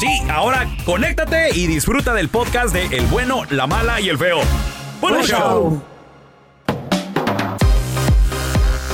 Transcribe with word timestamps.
Sí, 0.00 0.22
ahora 0.30 0.66
conéctate 0.86 1.50
y 1.54 1.66
disfruta 1.66 2.14
del 2.14 2.28
podcast 2.30 2.72
de 2.72 2.86
El 2.86 3.04
bueno, 3.06 3.42
la 3.50 3.66
mala 3.66 4.00
y 4.00 4.08
el 4.08 4.16
feo. 4.16 4.38
¡Buen 5.00 5.22
show! 5.24 5.82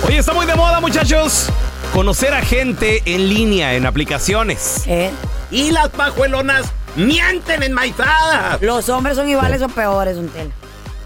Oye, 0.05 0.19
está 0.19 0.33
muy 0.33 0.47
de 0.47 0.55
moda, 0.57 0.81
muchachos. 0.81 1.49
Conocer 1.93 2.35
a 2.35 2.43
gente 2.43 3.03
en 3.07 3.29
línea, 3.29 3.75
en 3.75 3.87
aplicaciones. 3.87 4.83
¿Eh? 4.87 5.11
Y 5.53 5.71
las 5.71 5.91
pajuelonas 5.91 6.73
mienten 6.97 7.63
enmaizadas. 7.63 8.61
Los 8.61 8.89
hombres 8.89 9.17
son 9.17 9.29
iguales 9.29 9.63
o 9.63 9.69
peores, 9.69 10.17
un 10.17 10.29
tela. 10.29 10.51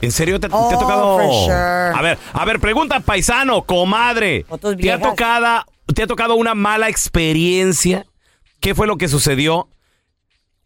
¿En 0.00 0.12
serio 0.12 0.40
te, 0.40 0.48
te 0.48 0.54
Oh, 0.56 0.70
ha 0.70 0.78
tocado? 0.78 1.18
for 1.18 1.26
sure. 1.44 1.54
A 1.54 2.00
ver, 2.02 2.18
a 2.32 2.44
ver, 2.46 2.58
pregunta 2.58 3.00
paisano, 3.00 3.62
comadre. 3.62 4.46
¿Te 4.80 4.90
ha 4.92 4.98
tocado, 4.98 5.64
te 5.94 6.02
ha 6.04 6.06
tocado 6.06 6.36
una 6.36 6.54
mala 6.54 6.88
experiencia? 6.88 8.06
¿Qué 8.60 8.74
fue 8.74 8.86
lo 8.86 8.96
que 8.96 9.08
sucedió? 9.08 9.68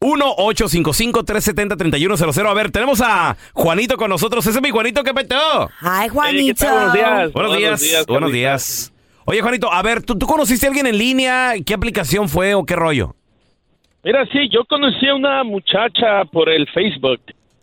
1-855-370-3100. 0.04 2.46
A 2.46 2.54
ver, 2.54 2.70
tenemos 2.70 3.00
a 3.00 3.36
Juanito 3.52 3.96
con 3.96 4.10
nosotros. 4.10 4.46
Ese 4.46 4.58
es 4.58 4.62
mi 4.62 4.70
Juanito 4.70 5.02
que 5.02 5.14
petó. 5.14 5.70
Ay, 5.80 6.08
Juanito. 6.08 6.64
Buenos 6.66 6.92
días. 6.92 7.32
Buenos 7.32 7.56
días. 7.56 7.80
Buenos 8.06 8.30
Carlita. 8.30 8.36
días. 8.36 8.92
Oye, 9.24 9.40
Juanito, 9.40 9.72
a 9.72 9.82
ver, 9.82 10.02
¿tú, 10.02 10.16
tú 10.18 10.26
conociste 10.26 10.66
a 10.66 10.68
alguien 10.68 10.86
en 10.86 10.98
línea? 10.98 11.52
¿Qué 11.64 11.72
aplicación 11.74 12.28
fue 12.28 12.54
o 12.54 12.64
qué 12.64 12.76
rollo? 12.76 13.14
Mira, 14.02 14.26
sí, 14.30 14.50
yo 14.52 14.64
conocí 14.66 15.08
a 15.08 15.14
una 15.14 15.42
muchacha 15.44 16.24
por 16.30 16.50
el 16.50 16.68
Facebook 16.68 17.20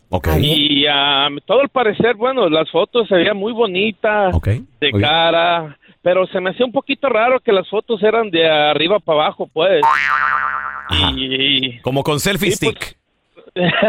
Ok. 0.08 0.28
y 0.40 0.84
ah, 0.92 1.28
todo 1.46 1.60
al 1.60 1.68
parecer, 1.68 2.16
bueno, 2.16 2.48
las 2.48 2.68
fotos 2.68 3.06
se 3.06 3.14
veían 3.14 3.36
muy 3.36 3.52
bonitas 3.52 4.34
Ok. 4.34 4.48
de 4.80 4.90
cara, 5.00 5.78
pero 6.02 6.26
se 6.26 6.40
me 6.40 6.50
hacía 6.50 6.66
un 6.66 6.72
poquito 6.72 7.08
raro 7.08 7.38
que 7.38 7.52
las 7.52 7.68
fotos 7.68 8.02
eran 8.02 8.28
de 8.30 8.50
arriba 8.50 8.98
para 8.98 9.20
abajo, 9.22 9.48
pues. 9.52 9.82
Y 11.16 11.78
Como 11.80 12.02
con 12.02 12.20
selfie 12.20 12.52
Sí, 12.52 12.66
pues, 12.66 12.76
stick. 12.76 12.96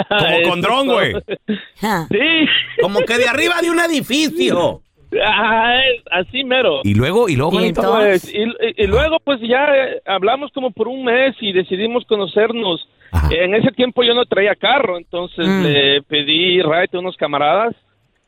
Como 0.09 0.42
con 0.50 0.62
dron, 0.62 0.88
güey. 0.88 1.14
Sí, 1.48 2.45
Como 2.82 3.00
que 3.02 3.18
de 3.18 3.28
arriba 3.28 3.56
de 3.62 3.72
un 3.72 3.80
edificio. 3.80 4.82
Ah, 5.23 5.80
así 6.12 6.44
mero. 6.44 6.82
Y 6.84 6.95
luego, 6.95 7.30
y 7.30 7.36
luego, 7.36 7.62
Y 7.62 7.68
entonces- 7.68 8.23
Pues, 8.23 8.34
y, 8.34 8.82
y- 8.82 8.84
y 8.84 8.88
luego 8.88 9.18
pues 9.23 9.40
ya 9.42 9.66
eh, 9.76 10.02
hablamos 10.08 10.52
como 10.54 10.72
por 10.72 10.88
un 10.88 11.04
mes 11.06 11.36
y 11.40 11.54
decidimos 11.54 12.04
conocernos. 12.06 12.88
Ajá. 13.12 13.30
En 13.32 13.54
ese 13.54 13.72
tiempo 13.72 14.04
yo 14.04 14.16
no 14.16 14.26
traía 14.26 14.56
carro, 14.56 14.98
entonces 14.98 15.48
Mm. 15.48 15.64
le 15.64 16.02
pedí 16.02 16.62
ride 16.64 16.90
a 16.94 17.00
unos 17.00 17.16
camaradas 17.16 17.76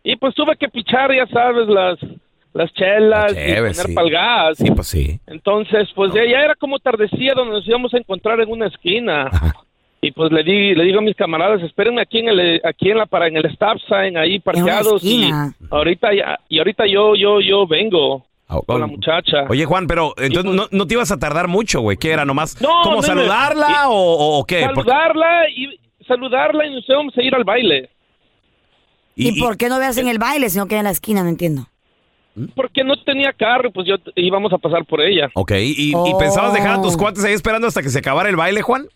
y 0.04 0.16
pues 0.16 0.36
tuve 0.36 0.56
que 0.58 0.68
pichar, 0.70 1.12
ya 1.12 1.26
sabes, 1.26 1.68
las 1.68 1.98
las 2.56 2.74
chelas 2.74 3.32
y 3.34 3.54
poner 3.56 3.76
sí. 3.76 3.94
pa'l 3.94 4.10
gas. 4.10 4.58
Sí, 4.58 4.72
pues 4.72 4.88
sí. 4.88 5.20
Entonces, 5.28 5.90
pues 5.94 6.14
ya, 6.14 6.24
ya 6.24 6.40
era 6.40 6.56
como 6.56 6.80
tardecía 6.80 7.34
donde 7.36 7.54
nos 7.56 7.68
íbamos 7.68 7.94
a 7.94 7.98
encontrar 7.98 8.40
en 8.40 8.50
una 8.50 8.68
esquina. 8.68 9.28
Ajá. 9.28 9.54
Y 10.02 10.12
pues 10.12 10.32
le 10.32 10.44
di, 10.44 10.74
le 10.76 10.84
digo 10.84 11.00
a 11.00 11.02
mis 11.02 11.16
camaradas, 11.16 11.62
espérenme 11.64 12.02
aquí 12.02 12.20
en 12.20 12.30
el, 12.30 12.62
aquí 12.64 12.92
en 12.92 12.98
la 13.00 13.08
para 13.08 13.28
en 13.28 13.38
el 13.38 13.46
stop 13.48 13.78
sign 13.90 14.18
ahí 14.18 14.40
parqueados 14.40 15.04
y 15.04 15.32
ahorita 15.72 16.14
ya, 16.14 16.40
y 16.48 16.60
ahorita 16.60 16.86
yo, 16.88 17.16
yo, 17.16 17.42
yo 17.42 17.66
vengo 17.68 18.26
Ah, 18.48 18.60
con 18.66 18.80
la 18.80 18.86
muchacha. 18.86 19.46
Oye, 19.50 19.66
Juan, 19.66 19.88
pero 19.88 20.14
entonces 20.18 20.44
pues- 20.44 20.56
no, 20.56 20.78
no 20.78 20.86
te 20.88 20.94
ibas 20.94 21.12
a 21.12 21.18
tardar 21.18 21.48
mucho, 21.48 21.82
güey. 21.82 21.98
¿Qué 21.98 22.12
era? 22.12 22.24
¿Nomás 22.26 22.62
No, 22.62 22.84
no. 22.86 23.02
saludarla 23.02 23.68
Y- 23.70 23.86
o, 23.88 24.38
o- 24.40 24.46
qué? 24.46 24.62
Saludarla 24.62 25.50
y 25.50 25.80
saludarla 26.08 26.68
y 26.68 26.76
nos 26.76 26.88
íbamos 26.88 27.18
a 27.18 27.24
ir 27.24 27.34
al 27.34 27.44
baile. 27.44 27.90
¿Y, 29.16 29.40
por 29.40 29.58
qué 29.58 29.70
no 29.70 29.80
veas 29.80 29.98
en 29.98 30.08
el 30.08 30.20
baile 30.20 30.50
si 30.50 30.58
no 30.60 30.68
queda 30.68 30.80
en 30.80 30.86
la 30.86 30.92
esquina? 30.92 31.24
No 31.24 31.30
entiendo. 31.30 31.68
Porque 32.56 32.84
no 32.84 32.98
tenía 33.04 33.32
carro, 33.32 33.72
pues 33.72 33.88
yo 33.88 33.96
íbamos 34.16 34.52
a 34.52 34.58
pasar 34.58 34.84
por 34.86 35.00
ella. 35.02 35.30
Ok, 35.36 35.52
¿y, 35.52 35.92
y 35.92 35.94
Oh. 35.96 36.18
pensabas 36.18 36.54
dejar 36.54 36.80
a 36.80 36.82
tus 36.82 36.98
cuates 36.98 37.24
ahí 37.24 37.34
esperando 37.34 37.68
hasta 37.68 37.82
que 37.82 37.90
se 37.90 38.00
acabara 38.00 38.28
el 38.30 38.36
baile, 38.36 38.62
Juan? 38.62 38.88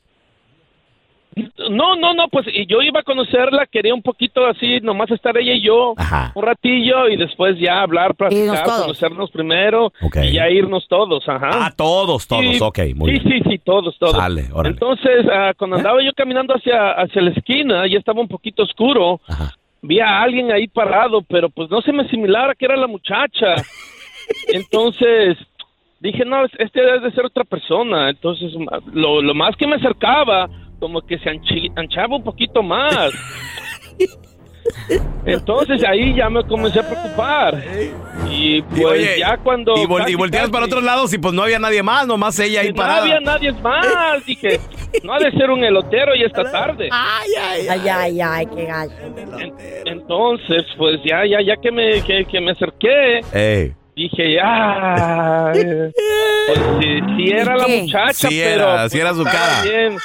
No, 1.70 1.96
no, 1.96 2.14
no, 2.14 2.28
pues 2.28 2.48
y 2.52 2.66
yo 2.66 2.82
iba 2.82 3.00
a 3.00 3.04
conocerla, 3.04 3.66
quería 3.68 3.94
un 3.94 4.02
poquito 4.02 4.46
así, 4.46 4.80
nomás 4.82 5.10
estar 5.12 5.38
ella 5.38 5.54
y 5.54 5.62
yo 5.62 5.94
Ajá. 5.96 6.34
un 6.36 6.44
ratillo 6.44 7.08
y 7.08 7.16
después 7.16 7.56
ya 7.60 7.82
hablar, 7.82 8.14
platicar, 8.16 8.66
conocernos 8.66 9.30
primero 9.32 9.94
Ok. 10.02 10.18
y 10.24 10.34
ya 10.34 10.50
irnos 10.50 10.86
todos, 10.90 11.24
ajá. 11.30 11.50
Ah, 11.54 11.72
todos, 11.74 12.28
todos, 12.28 12.44
Sí, 12.44 12.58
ok, 12.62 12.80
muy 12.96 13.18
sí, 13.20 13.20
bien. 13.30 13.44
Sí, 13.44 13.50
sí, 13.52 13.58
todos, 13.60 13.98
todos. 14.00 14.18
Sale, 14.18 14.50
órale. 14.52 14.74
Entonces, 14.74 15.26
ah, 15.32 15.54
cuando 15.58 15.78
andaba 15.78 16.04
yo 16.04 16.12
caminando 16.14 16.56
hacia, 16.56 16.92
hacia 16.94 17.22
la 17.22 17.30
esquina, 17.30 17.88
ya 17.88 18.00
estaba 18.00 18.20
un 18.20 18.28
poquito 18.28 18.64
oscuro, 18.64 19.22
Ajá. 19.28 19.54
Vi 19.82 20.00
a 20.00 20.22
alguien 20.22 20.52
ahí 20.52 20.68
parado, 20.68 21.22
pero 21.22 21.50
pues 21.50 21.70
no 21.70 21.82
se 21.82 21.92
me 21.94 22.04
asimilara 22.04 22.56
que 22.56 22.66
era 22.66 22.76
la 22.76 22.88
muchacha. 22.88 23.56
Entonces, 24.48 25.38
dije, 26.00 26.24
no, 26.26 26.46
es- 26.46 26.52
este 26.60 26.82
debe 26.82 27.00
de 27.00 27.12
ser 27.12 27.26
otra 27.26 27.44
persona. 27.44 28.10
Entonces, 28.10 28.52
lo, 28.94 29.22
lo 29.22 29.34
más 29.34 29.56
que 29.56 29.68
me 29.68 29.76
acercaba, 29.76 30.50
como 30.80 31.02
que 31.02 31.18
se 31.20 31.30
anchi- 31.30 31.72
anchaba 31.76 32.16
un 32.18 32.24
poquito 32.24 32.62
más. 32.64 33.12
Entonces 35.26 35.84
ahí 35.88 36.16
ya 36.16 36.30
me 36.30 36.44
comencé 36.46 36.80
a 36.80 36.88
preocupar. 36.90 37.64
Y 38.30 38.62
pues 38.62 38.80
Y 38.80 38.86
oye, 38.86 39.20
ya 39.20 39.38
cuando... 39.38 39.74
Y, 39.78 39.86
vol- 39.86 40.00
y 40.02 40.04
casi, 40.04 40.16
volteas 40.16 40.50
para 40.50 40.66
otros 40.66 40.84
lados 40.84 41.14
y 41.14 41.18
pues 41.18 41.34
no 41.34 41.44
había 41.44 41.60
nadie 41.60 41.84
más, 41.84 42.06
nomás 42.08 42.38
ella 42.40 42.62
ahí 42.62 42.68
y 42.68 42.70
no 42.72 42.76
parada. 42.76 43.02
había 43.02 43.20
nadie 43.20 43.52
más. 43.54 44.26
Dije, 44.26 44.60
no 45.04 45.14
ha 45.14 45.20
de 45.20 45.32
ser 45.32 45.50
un 45.50 45.64
elotero 45.64 46.16
y 46.16 46.24
esta 46.24 46.44
tarde. 46.52 46.90
Ay, 46.92 47.68
ay, 47.90 48.20
ay, 48.22 48.46
qué 48.56 48.66
gacho. 48.66 48.94
En- 49.40 49.54
entonces, 49.86 50.64
pues 50.78 51.00
ya, 51.06 51.26
ya, 51.26 51.40
ya 51.46 51.56
que 51.62 51.72
me, 51.72 52.02
que, 52.04 52.26
que 52.26 52.42
me 52.42 52.52
acerqué, 52.52 53.22
Ey, 53.34 53.74
dije, 53.96 54.34
ya, 54.36 55.52
pues 55.54 55.94
sí, 56.80 57.00
sí 57.18 57.32
era 57.32 57.58
la 57.58 57.66
¿Qué? 57.66 57.82
muchacha, 57.82 58.14
Sí 58.30 58.40
pero 58.44 58.64
era, 58.64 58.78
pues, 58.82 58.92
sí 58.92 59.00
era 59.00 59.14
su 59.14 59.24
cara. 59.24 59.62
bien. 59.64 59.98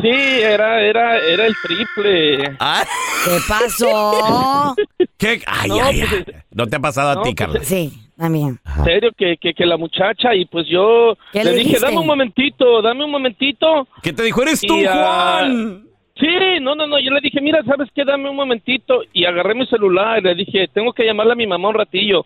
Sí, 0.00 0.08
era, 0.10 0.80
era, 0.82 1.18
era 1.18 1.46
el 1.46 1.54
triple. 1.62 2.56
Ah, 2.58 2.84
¿Qué 3.24 3.38
pasó? 3.48 4.74
¿Qué? 5.16 5.40
Ay, 5.46 5.68
No, 5.68 5.82
ay, 5.82 6.00
pues, 6.08 6.24
ay. 6.28 6.34
No 6.50 6.66
te 6.66 6.76
ha 6.76 6.80
pasado 6.80 7.10
a 7.10 7.22
ti, 7.22 7.34
pues, 7.34 7.36
Carla. 7.36 7.60
Sí, 7.62 7.92
también. 8.18 8.58
En 8.78 8.84
serio, 8.84 9.10
que, 9.16 9.36
que, 9.40 9.54
que 9.54 9.64
la 9.66 9.76
muchacha, 9.76 10.34
y 10.34 10.46
pues 10.46 10.66
yo 10.68 11.16
¿Qué 11.32 11.44
le 11.44 11.52
le 11.52 11.58
dije, 11.58 11.78
dame 11.80 11.98
un 11.98 12.06
momentito, 12.06 12.82
dame 12.82 13.04
un 13.04 13.10
momentito. 13.12 13.86
¿Qué 14.02 14.12
te 14.12 14.24
dijo? 14.24 14.42
¿Eres 14.42 14.60
tú, 14.60 14.76
Y, 14.76 14.84
Juan? 14.84 15.84
Sí, 16.16 16.60
no, 16.60 16.74
no, 16.74 16.86
no, 16.86 16.98
yo 17.00 17.10
le 17.10 17.20
dije, 17.20 17.40
mira, 17.40 17.62
¿sabes 17.64 17.88
qué? 17.94 18.04
Dame 18.04 18.30
un 18.30 18.36
momentito. 18.36 19.02
Y 19.12 19.24
agarré 19.24 19.54
mi 19.54 19.66
celular 19.66 20.18
y 20.18 20.22
le 20.22 20.34
dije, 20.34 20.68
tengo 20.72 20.92
que 20.92 21.04
llamarle 21.04 21.32
a 21.32 21.36
mi 21.36 21.46
mamá 21.46 21.68
un 21.68 21.74
ratillo. 21.74 22.24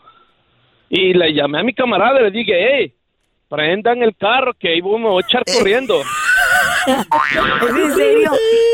Y 0.90 1.12
le 1.14 1.32
llamé 1.34 1.60
a 1.60 1.62
mi 1.62 1.74
camarada 1.74 2.20
y 2.20 2.24
le 2.24 2.30
dije, 2.30 2.52
hey, 2.58 2.92
prendan 3.48 4.02
el 4.02 4.14
carro 4.16 4.52
que 4.54 4.68
ahí 4.68 4.82
me 4.82 4.88
voy 4.88 5.22
a 5.22 5.26
echar 5.26 5.42
corriendo. 5.44 6.02
¿Es 6.86 6.96
en 7.76 7.94
serio? 7.96 8.30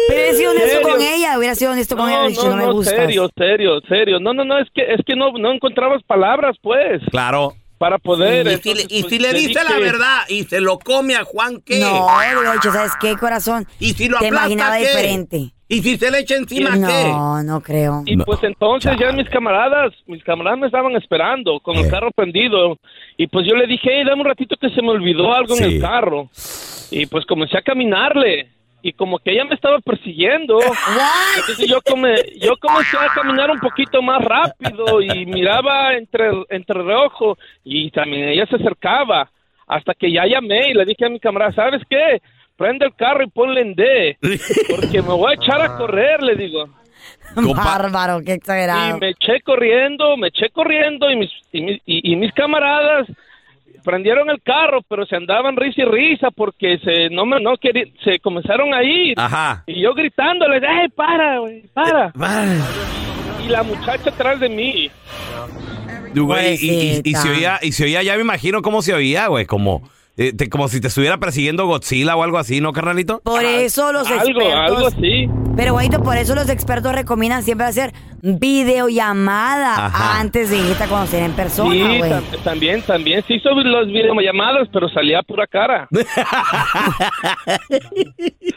Pero 0.08 0.20
he 0.20 0.34
sido 0.34 0.50
honesto 0.52 0.68
¿Serio? 0.70 0.88
con 0.88 1.02
ella. 1.02 1.38
Hubiera 1.38 1.54
sido 1.54 1.72
honesto 1.72 1.96
con 1.96 2.08
ella. 2.08 2.22
No, 2.22 2.28
Dicho, 2.28 2.42
no, 2.44 2.50
no, 2.50 2.56
me 2.56 2.66
no, 2.66 2.72
gusta. 2.72 2.90
serio, 2.96 3.30
serio, 3.36 3.80
serio. 3.88 4.20
No, 4.20 4.32
no, 4.34 4.44
no, 4.44 4.58
es 4.58 4.68
que, 4.74 4.82
es 4.92 5.00
que 5.06 5.16
no, 5.16 5.32
no 5.32 5.52
encontrabas 5.52 6.02
palabras, 6.04 6.56
pues, 6.62 7.02
Claro. 7.10 7.54
para 7.78 7.98
poder. 7.98 8.46
Y 8.46 8.56
si, 8.58 8.70
y 8.88 9.00
pues, 9.02 9.12
si 9.12 9.18
le 9.18 9.32
dice 9.32 9.60
la 9.68 9.78
verdad 9.78 10.18
y 10.28 10.44
se 10.44 10.60
lo 10.60 10.78
come 10.78 11.14
a 11.16 11.24
Juan, 11.24 11.60
¿qué? 11.64 11.80
No, 11.80 12.08
dicho, 12.54 12.72
¿sabes 12.72 12.92
qué, 13.00 13.16
corazón? 13.16 13.66
Y 13.80 13.92
si 13.94 14.08
lo 14.08 14.18
Te 14.18 14.26
aplasta, 14.28 14.46
imaginaba 14.50 14.76
¿qué? 14.78 14.86
diferente. 14.86 15.50
Y 15.66 15.82
si 15.82 15.96
se 15.96 16.10
le 16.10 16.18
echa 16.20 16.36
encima, 16.36 16.72
¿qué? 16.74 17.08
No, 17.08 17.42
no 17.42 17.60
creo. 17.62 18.02
Y 18.04 18.16
No. 18.16 18.24
pues 18.26 18.38
entonces 18.42 18.92
ya 19.00 19.10
mis 19.12 19.28
camaradas, 19.30 19.92
mis 20.06 20.22
camaradas 20.22 20.58
me 20.60 20.66
estaban 20.66 20.94
esperando 20.94 21.58
con 21.60 21.76
el 21.76 21.86
Eh. 21.86 21.90
carro 21.90 22.10
prendido. 22.12 22.76
Y 23.16 23.26
pues 23.28 23.46
yo 23.48 23.56
le 23.56 23.66
dije, 23.66 23.88
hey, 23.90 24.04
dame 24.06 24.20
un 24.22 24.26
ratito 24.28 24.56
que 24.60 24.68
se 24.70 24.82
me 24.82 24.90
olvidó 24.90 25.32
algo 25.32 25.54
Sí. 25.56 25.64
en 25.64 25.72
el 25.72 25.80
carro. 25.80 26.28
Y 26.90 27.06
pues 27.06 27.24
comencé 27.26 27.58
a 27.58 27.62
caminarle. 27.62 28.48
Y 28.82 28.92
como 28.92 29.18
que 29.18 29.32
ella 29.32 29.44
me 29.46 29.54
estaba 29.54 29.78
persiguiendo. 29.80 30.58
Entonces 31.38 31.66
yo, 31.66 31.80
come, 31.82 32.14
yo 32.38 32.56
comencé 32.60 32.96
a 32.98 33.08
caminar 33.14 33.50
un 33.50 33.58
poquito 33.58 34.02
más 34.02 34.22
rápido 34.22 35.00
y 35.00 35.24
miraba 35.26 35.94
entre, 35.94 36.30
entre 36.50 36.82
reojo. 36.82 37.38
Y 37.64 37.90
también 37.90 38.28
ella 38.28 38.46
se 38.46 38.56
acercaba. 38.56 39.30
Hasta 39.66 39.94
que 39.94 40.12
ya 40.12 40.26
llamé 40.26 40.68
y 40.70 40.74
le 40.74 40.84
dije 40.84 41.06
a 41.06 41.08
mi 41.08 41.18
camarada, 41.18 41.52
¿sabes 41.52 41.80
qué? 41.88 42.20
Prende 42.56 42.84
el 42.84 42.94
carro 42.94 43.24
y 43.24 43.30
ponle 43.30 43.62
en 43.62 43.74
D. 43.74 44.18
Porque 44.68 45.00
me 45.00 45.08
voy 45.14 45.32
a 45.32 45.34
echar 45.42 45.62
a 45.62 45.76
correr, 45.78 46.22
le 46.22 46.36
digo. 46.36 46.66
Bárbaro, 47.64 48.20
qué 48.24 48.34
exagerado. 48.34 48.96
Y 48.96 49.00
me 49.00 49.08
eché 49.10 49.40
corriendo, 49.40 50.16
me 50.18 50.28
eché 50.28 50.50
corriendo 50.50 51.10
y 51.10 51.16
mis, 51.16 51.30
y 51.52 51.60
mis, 51.62 51.80
y- 51.86 52.12
y 52.12 52.16
mis 52.16 52.32
camaradas 52.32 53.06
prendieron 53.84 54.30
el 54.30 54.40
carro, 54.42 54.80
pero 54.88 55.04
se 55.06 55.14
andaban 55.16 55.56
risa 55.56 55.82
y 55.82 55.84
risa 55.84 56.30
porque 56.30 56.78
se 56.82 57.10
no 57.10 57.26
me 57.26 57.40
no 57.40 57.52
querí- 57.58 57.92
se 58.02 58.18
comenzaron 58.18 58.72
a 58.74 58.82
ir. 58.82 59.14
Ajá. 59.18 59.62
Y 59.66 59.82
yo 59.82 59.94
gritándoles, 59.94 60.62
¡ay, 60.66 60.88
para, 60.88 61.38
güey, 61.38 61.62
para! 61.72 62.12
Y 63.44 63.48
la 63.48 63.62
muchacha 63.62 64.08
atrás 64.10 64.40
de 64.40 64.48
mí. 64.48 64.90
Güey, 66.14 66.54
y, 66.60 66.70
y- 66.70 67.00
y 67.04 67.14
se 67.14 67.28
oía, 67.30 67.58
y 67.60 67.72
se 67.72 67.84
oía, 67.84 68.02
ya 68.02 68.14
me 68.16 68.22
imagino 68.22 68.62
cómo 68.62 68.82
se 68.82 68.94
oía, 68.94 69.26
güey, 69.26 69.46
como, 69.46 69.88
eh, 70.16 70.32
te- 70.32 70.48
como 70.48 70.68
si 70.68 70.80
te 70.80 70.88
estuviera 70.88 71.18
persiguiendo 71.18 71.66
Godzilla 71.66 72.14
o 72.16 72.22
algo 72.22 72.38
así, 72.38 72.60
¿no, 72.60 72.72
carnalito? 72.72 73.20
Por 73.24 73.44
eso 73.44 73.92
los 73.92 74.06
Algo, 74.08 74.22
algo 74.40 74.40
expertos... 74.88 74.94
así. 74.94 75.28
Pero, 75.56 75.72
güeyito, 75.74 76.02
por 76.02 76.16
eso 76.16 76.34
los 76.34 76.48
expertos 76.48 76.92
recomiendan 76.92 77.42
siempre 77.44 77.66
hacer 77.66 77.92
videollamada 78.22 79.86
Ajá. 79.86 80.18
antes 80.18 80.50
de 80.50 80.58
irte 80.58 80.82
a 80.82 80.88
conocer 80.88 81.22
en 81.22 81.32
persona, 81.32 81.70
Sí, 81.72 81.98
güey. 81.98 82.10
tam- 82.10 82.42
también, 82.42 82.82
también. 82.82 83.22
Sí 83.28 83.34
hizo 83.34 83.50
las 83.50 83.86
videollamadas, 83.86 84.68
pero 84.72 84.88
salía 84.88 85.22
pura 85.22 85.46
cara. 85.46 85.88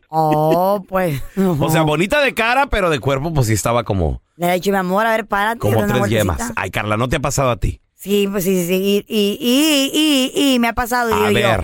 Oh, 0.10 0.84
pues. 0.88 1.22
O 1.60 1.70
sea, 1.70 1.82
bonita 1.82 2.22
de 2.22 2.34
cara, 2.34 2.68
pero 2.68 2.90
de 2.90 3.00
cuerpo, 3.00 3.34
pues 3.34 3.48
sí 3.48 3.54
estaba 3.54 3.84
como, 3.84 4.22
Le 4.38 4.48
he 4.50 4.54
dicho, 4.54 4.72
mi 4.72 4.78
amor, 4.78 5.06
a 5.06 5.12
ver, 5.12 5.26
párate. 5.28 5.60
como 5.60 5.78
una 5.80 5.88
tres 5.88 6.00
vueltecita. 6.00 6.34
yemas. 6.34 6.54
Ay, 6.56 6.72
Carla, 6.72 6.96
¿no 6.98 7.10
te 7.10 7.18
ha 7.18 7.20
pasado 7.20 7.50
a 7.52 7.58
ti? 7.58 7.82
Sí, 7.98 8.28
pues 8.32 8.44
sí, 8.44 8.66
sí. 8.68 9.06
Y, 9.08 9.14
y, 9.14 9.38
y, 9.42 10.32
y, 10.34 10.54
y 10.54 10.60
me 10.60 10.68
ha 10.70 10.74
pasado. 10.74 11.14
A 11.14 11.30
digo 11.30 11.32
yo, 11.42 11.48
ver. 11.48 11.64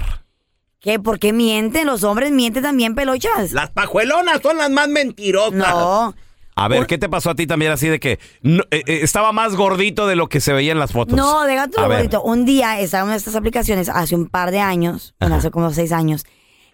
¿Qué? 0.79 0.99
¿Por 0.99 1.19
qué 1.19 1.31
mienten? 1.31 1.85
Los 1.87 2.03
hombres 2.03 2.31
mienten 2.31 2.63
también, 2.63 2.95
pelochas. 2.95 3.51
Las 3.53 3.69
pajuelonas 3.69 4.41
son 4.41 4.57
las 4.57 4.69
más 4.69 4.89
mentirosas. 4.89 5.53
No. 5.53 6.13
A 6.55 6.67
ver, 6.67 6.85
¿qué 6.85 6.97
te 6.99 7.09
pasó 7.09 7.31
a 7.31 7.35
ti 7.35 7.47
también 7.47 7.71
así 7.71 7.87
de 7.87 7.99
que 7.99 8.19
no- 8.41 8.63
eh, 8.69 8.83
eh, 8.85 8.99
estaba 9.01 9.31
más 9.31 9.55
gordito 9.55 10.05
de 10.07 10.15
lo 10.15 10.27
que 10.27 10.39
se 10.39 10.53
veía 10.53 10.71
en 10.71 10.77
las 10.79 10.91
fotos? 10.91 11.15
No, 11.15 11.41
lo 11.47 11.47
ver. 11.87 11.97
bonito. 11.97 12.21
Un 12.21 12.45
día 12.45 12.79
estaba 12.79 13.01
en 13.01 13.05
una 13.05 13.13
de 13.13 13.17
estas 13.19 13.35
aplicaciones 13.35 13.89
hace 13.89 14.15
un 14.15 14.27
par 14.27 14.51
de 14.51 14.59
años, 14.59 15.15
bueno, 15.19 15.35
hace 15.35 15.49
como 15.51 15.71
seis 15.71 15.91
años. 15.91 16.25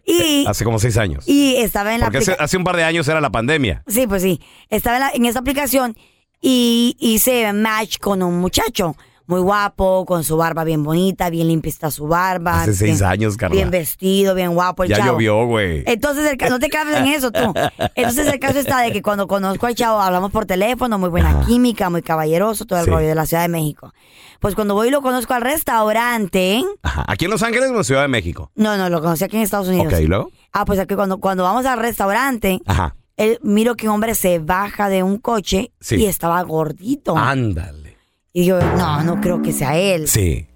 Y, 0.05 0.45
Hace 0.47 0.63
como 0.65 0.79
seis 0.79 0.97
años. 0.97 1.23
y 1.27 1.57
estaba 1.57 1.93
en 1.93 1.99
la 1.99 2.07
Porque 2.09 2.35
hace 2.39 2.57
un 2.57 2.63
par 2.63 2.75
de 2.75 2.83
años 2.83 3.07
era 3.07 3.21
la 3.21 3.29
pandemia. 3.29 3.83
Sí, 3.87 4.07
pues 4.07 4.23
sí. 4.23 4.41
Estaba 4.69 4.97
en, 4.97 5.01
la- 5.03 5.11
en 5.13 5.25
esa 5.25 5.39
aplicación 5.39 5.95
y 6.41 6.97
hice 6.99 7.53
match 7.53 7.99
con 7.99 8.23
un 8.23 8.39
muchacho. 8.39 8.95
Muy 9.29 9.41
guapo, 9.41 10.05
con 10.07 10.23
su 10.23 10.37
barba 10.37 10.63
bien 10.63 10.83
bonita, 10.83 11.29
bien 11.29 11.47
limpia 11.49 11.69
está 11.69 11.91
su 11.91 12.07
barba. 12.07 12.63
Hace 12.63 12.73
seis 12.73 13.03
años, 13.03 13.37
Carla. 13.37 13.53
Bien 13.55 13.69
vestido, 13.69 14.33
bien 14.33 14.55
guapo 14.55 14.81
el 14.83 14.89
Ya 14.89 14.97
chavo. 14.97 15.11
llovió, 15.11 15.45
güey. 15.45 15.83
Entonces, 15.85 16.25
el 16.35 16.49
no 16.49 16.57
te 16.57 16.67
claves 16.67 16.97
en 16.97 17.05
eso 17.05 17.29
tú. 17.31 17.53
Entonces, 17.93 18.25
el 18.25 18.39
caso 18.39 18.57
está 18.57 18.81
de 18.81 18.91
que 18.91 19.03
cuando 19.03 19.27
conozco 19.27 19.67
al 19.67 19.75
chavo, 19.75 20.01
hablamos 20.01 20.31
por 20.31 20.47
teléfono, 20.47 20.97
muy 20.97 21.09
buena 21.09 21.45
química, 21.45 21.91
muy 21.91 22.01
caballeroso, 22.01 22.65
todo 22.65 22.79
el 22.79 22.85
Sí. 22.85 22.89
rollo 22.91 23.07
de 23.07 23.13
la 23.13 23.27
Ciudad 23.27 23.43
de 23.43 23.49
México. 23.49 23.93
Pues 24.39 24.55
cuando 24.55 24.73
voy 24.73 24.87
y 24.87 24.91
lo 24.91 25.03
conozco 25.03 25.35
al 25.35 25.43
restaurante, 25.43 26.63
Ajá. 26.81 27.05
¿Aquí 27.07 27.25
en 27.25 27.31
Los 27.31 27.43
Ángeles 27.43 27.69
o 27.69 27.77
en 27.77 27.83
Ciudad 27.83 28.01
de 28.01 28.07
México? 28.07 28.51
no, 28.55 28.77
no, 28.77 28.89
lo 28.89 28.99
conocí 28.99 29.23
aquí 29.23 29.37
en 29.37 29.43
Estados 29.43 29.67
Unidos. 29.67 29.93
Ok, 29.93 29.99
¿y 29.99 30.07
luego? 30.07 30.31
Ah, 30.53 30.65
pues 30.65 30.79
aquí 30.79 30.95
cuando, 30.95 31.19
cuando 31.19 31.43
vamos 31.43 31.67
al 31.67 31.77
restaurante, 31.77 32.61
Ajá. 32.65 32.95
él, 33.15 33.37
miro 33.43 33.75
que 33.75 33.87
un 33.87 33.93
hombre 33.93 34.15
se 34.15 34.39
baja 34.39 34.89
de 34.89 35.03
un 35.03 35.19
coche 35.19 35.71
Sí. 35.81 35.97
y 35.97 36.05
estaba 36.07 36.41
gordito. 36.41 37.15
Ándale. 37.15 37.88
Y 38.33 38.45
yo, 38.45 38.59
no, 38.59 39.03
no 39.03 39.21
creo 39.21 39.41
que 39.41 39.51
sea 39.51 39.77
él. 39.77 40.07
Sí. 40.07 40.47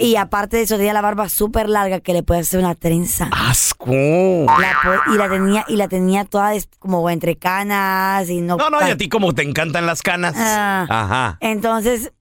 Y 0.00 0.14
aparte 0.14 0.56
de 0.56 0.62
eso, 0.62 0.76
tenía 0.76 0.92
la 0.92 1.00
barba 1.00 1.28
súper 1.28 1.68
larga 1.68 1.98
que 1.98 2.12
le 2.12 2.22
puede 2.22 2.40
hacer 2.40 2.60
una 2.60 2.76
trenza. 2.76 3.28
¡Asco! 3.32 3.86
La 3.90 4.72
y 5.12 5.16
la 5.16 5.28
tenía, 5.28 5.64
y 5.66 5.76
la 5.76 5.88
tenía 5.88 6.24
toda 6.24 6.52
como 6.78 7.10
entre 7.10 7.36
canas 7.36 8.30
y 8.30 8.40
no. 8.40 8.56
No, 8.56 8.70
no, 8.70 8.86
y 8.86 8.90
a 8.90 8.96
ti 8.96 9.08
como 9.08 9.34
te 9.34 9.42
encantan 9.42 9.86
las 9.86 10.02
canas. 10.02 10.34
Ah. 10.38 10.86
Ajá. 10.88 11.38
Entonces, 11.40 12.12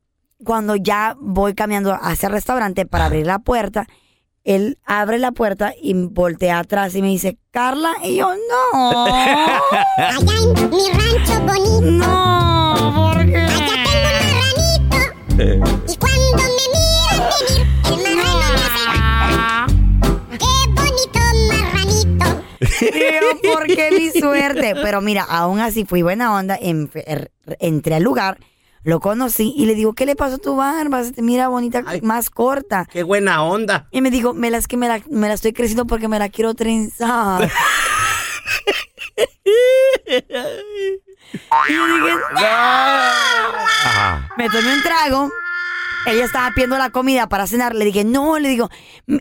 cuando 0.44 0.76
ya 0.76 1.16
voy 1.20 1.54
caminando 1.54 1.94
hacia 1.94 2.28
el 2.28 2.34
restaurante 2.34 2.88
para 2.88 3.06
abrir 3.06 3.28
la 3.28 3.40
puerta, 3.40 3.88
él 4.44 4.80
abre 4.86 5.20
la 5.20 5.32
puerta 5.32 5.74
y 5.80 5.94
voltea 5.94 6.60
atrás 6.60 6.96
y 6.96 7.02
me 7.04 7.10
dice, 7.10 7.38
Carla, 7.52 7.92
y 8.04 8.16
yo, 8.16 8.32
no. 8.74 9.06
Allá 9.98 10.16
en 10.18 10.70
mi 10.70 10.90
rancho 10.90 11.42
bonito, 11.42 11.82
no, 11.82 12.57
Y 15.40 15.98
cuando 15.98 16.28
me 16.36 16.44
miran 16.66 17.22
venir, 17.52 17.68
el 17.86 17.98
marrano 18.04 18.38
me 18.50 18.56
hace, 18.56 20.40
¡Qué 20.40 20.54
bonito 20.74 21.20
marranito! 21.48 22.28
Y 22.82 23.00
yo, 23.00 23.54
¿por 23.54 23.68
qué 23.68 23.92
mi 23.92 24.10
suerte? 24.20 24.74
Pero 24.82 25.02
mira, 25.02 25.24
aún 25.24 25.60
así 25.60 25.86
fui 25.86 26.02
buena 26.02 26.34
onda, 26.36 26.58
en- 26.60 26.90
er- 26.92 27.30
entré 27.60 27.96
al 27.96 28.04
lugar, 28.04 28.40
lo 28.84 29.00
conocí 29.00 29.54
y 29.56 29.66
le 29.68 29.76
digo, 29.76 29.94
¿qué 29.94 30.06
le 30.08 30.16
pasó 30.16 30.36
a 30.36 30.40
tu 30.40 30.56
barba? 30.56 31.04
Se 31.04 31.12
te 31.12 31.22
mira 31.22 31.50
bonita, 31.50 31.84
Ay. 31.86 32.02
más 32.02 32.30
corta. 32.32 32.88
Qué 32.92 33.04
buena 33.04 33.44
onda. 33.44 33.88
Y 33.92 34.02
me 34.02 34.10
dijo, 34.10 34.34
me 34.34 34.50
la, 34.50 34.58
es 34.58 34.68
que 34.68 34.78
me 34.78 34.88
la, 34.88 35.02
me 35.12 35.28
la 35.28 35.36
estoy 35.36 35.54
creciendo 35.54 35.86
porque 35.86 36.08
me 36.08 36.18
la 36.20 36.30
quiero 36.30 36.56
trenzar. 36.56 37.52
y 41.70 41.74
yo 41.74 41.86
dije, 41.86 42.16
Ajá. 43.86 44.30
me 44.38 44.50
tomé 44.50 44.74
un 44.74 44.82
trago. 44.84 45.32
Ella 46.06 46.26
estaba 46.26 46.52
pidiendo 46.52 46.78
la 46.78 46.90
comida 46.90 47.28
para 47.28 47.48
cenar. 47.48 47.76
Le 47.76 47.84
dije, 47.86 48.04
no, 48.06 48.40
le 48.40 48.50
digo. 48.50 48.70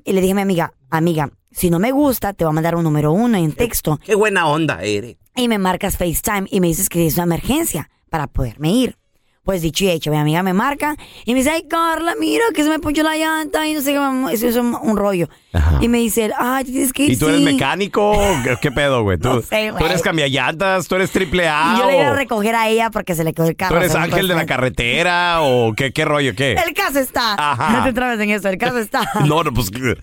Y 0.04 0.12
le 0.12 0.20
dije 0.20 0.32
a 0.32 0.36
mi 0.36 0.42
amiga, 0.42 0.72
amiga, 0.90 1.30
si 1.50 1.70
no 1.70 1.78
me 1.78 1.90
gusta, 1.90 2.32
te 2.32 2.44
voy 2.44 2.52
a 2.52 2.54
mandar 2.54 2.76
un 2.76 2.84
número 2.84 3.12
uno 3.12 3.36
en 3.38 3.52
texto. 3.52 3.98
Qué 4.04 4.14
buena 4.14 4.46
onda 4.46 4.82
eres. 4.82 5.16
Y 5.34 5.48
me 5.48 5.58
marcas 5.58 5.96
FaceTime 5.96 6.46
y 6.50 6.60
me 6.60 6.68
dices 6.68 6.88
que 6.88 7.06
es 7.06 7.14
una 7.14 7.24
emergencia 7.24 7.90
para 8.08 8.26
poderme 8.28 8.70
ir. 8.70 8.96
Pues 9.46 9.62
dicho 9.62 9.84
y 9.84 9.90
hecho, 9.90 10.10
mi 10.10 10.16
amiga 10.18 10.42
me 10.42 10.52
marca 10.52 10.96
y 11.24 11.32
me 11.32 11.38
dice, 11.38 11.50
ay, 11.50 11.62
Carla, 11.70 12.14
mira 12.18 12.44
que 12.52 12.64
se 12.64 12.68
me 12.68 12.80
ponchó 12.80 13.04
la 13.04 13.16
llanta 13.16 13.64
y 13.68 13.74
no 13.74 13.80
sé 13.80 13.92
qué, 13.92 13.98
mamá". 14.00 14.32
eso 14.32 14.48
es 14.48 14.56
un, 14.56 14.76
un 14.82 14.96
rollo. 14.96 15.28
Ajá. 15.52 15.78
Y 15.80 15.86
me 15.86 15.98
dice, 15.98 16.32
ay, 16.36 16.64
tienes 16.64 16.92
que 16.92 17.04
ir. 17.04 17.12
¿Y 17.12 17.16
tú 17.16 17.28
eres 17.28 17.38
sí". 17.38 17.44
mecánico? 17.44 18.12
¿Qué, 18.42 18.56
qué 18.60 18.72
pedo, 18.72 19.04
güey? 19.04 19.18
¿Tú, 19.18 19.28
No 19.34 19.40
sé, 19.42 19.70
güey. 19.70 19.78
¿Tú 19.78 19.88
eres 19.88 20.02
cambiallantas? 20.02 20.88
¿Tú 20.88 20.96
eres 20.96 21.12
triple 21.12 21.48
A? 21.48 21.74
Y 21.76 21.78
yo 21.78 21.86
le 21.86 21.96
iba 22.00 22.08
a 22.08 22.14
recoger 22.16 22.56
a 22.56 22.68
ella 22.68 22.90
porque 22.90 23.14
se 23.14 23.22
le 23.22 23.32
quedó 23.32 23.46
el 23.46 23.54
carro. 23.54 23.76
¿Tú 23.76 23.80
eres 23.82 23.94
ángel 23.94 24.26
de 24.26 24.34
la 24.34 24.40
todo. 24.40 24.48
carretera? 24.48 25.40
¿O 25.42 25.72
qué, 25.74 25.92
qué 25.92 26.04
rollo? 26.04 26.34
¿Qué? 26.34 26.54
El 26.54 26.74
caso 26.74 26.98
está. 26.98 27.34
Ajá. 27.38 27.78
No 27.78 27.84
te 27.84 27.92
trabes 27.92 28.18
en 28.18 28.30
eso, 28.30 28.48
el 28.48 28.58
caso 28.58 28.78
está. 28.78 29.08
No, 29.26 29.44
no, 29.44 29.52
pues, 29.54 29.70
¿qué- 29.70 29.96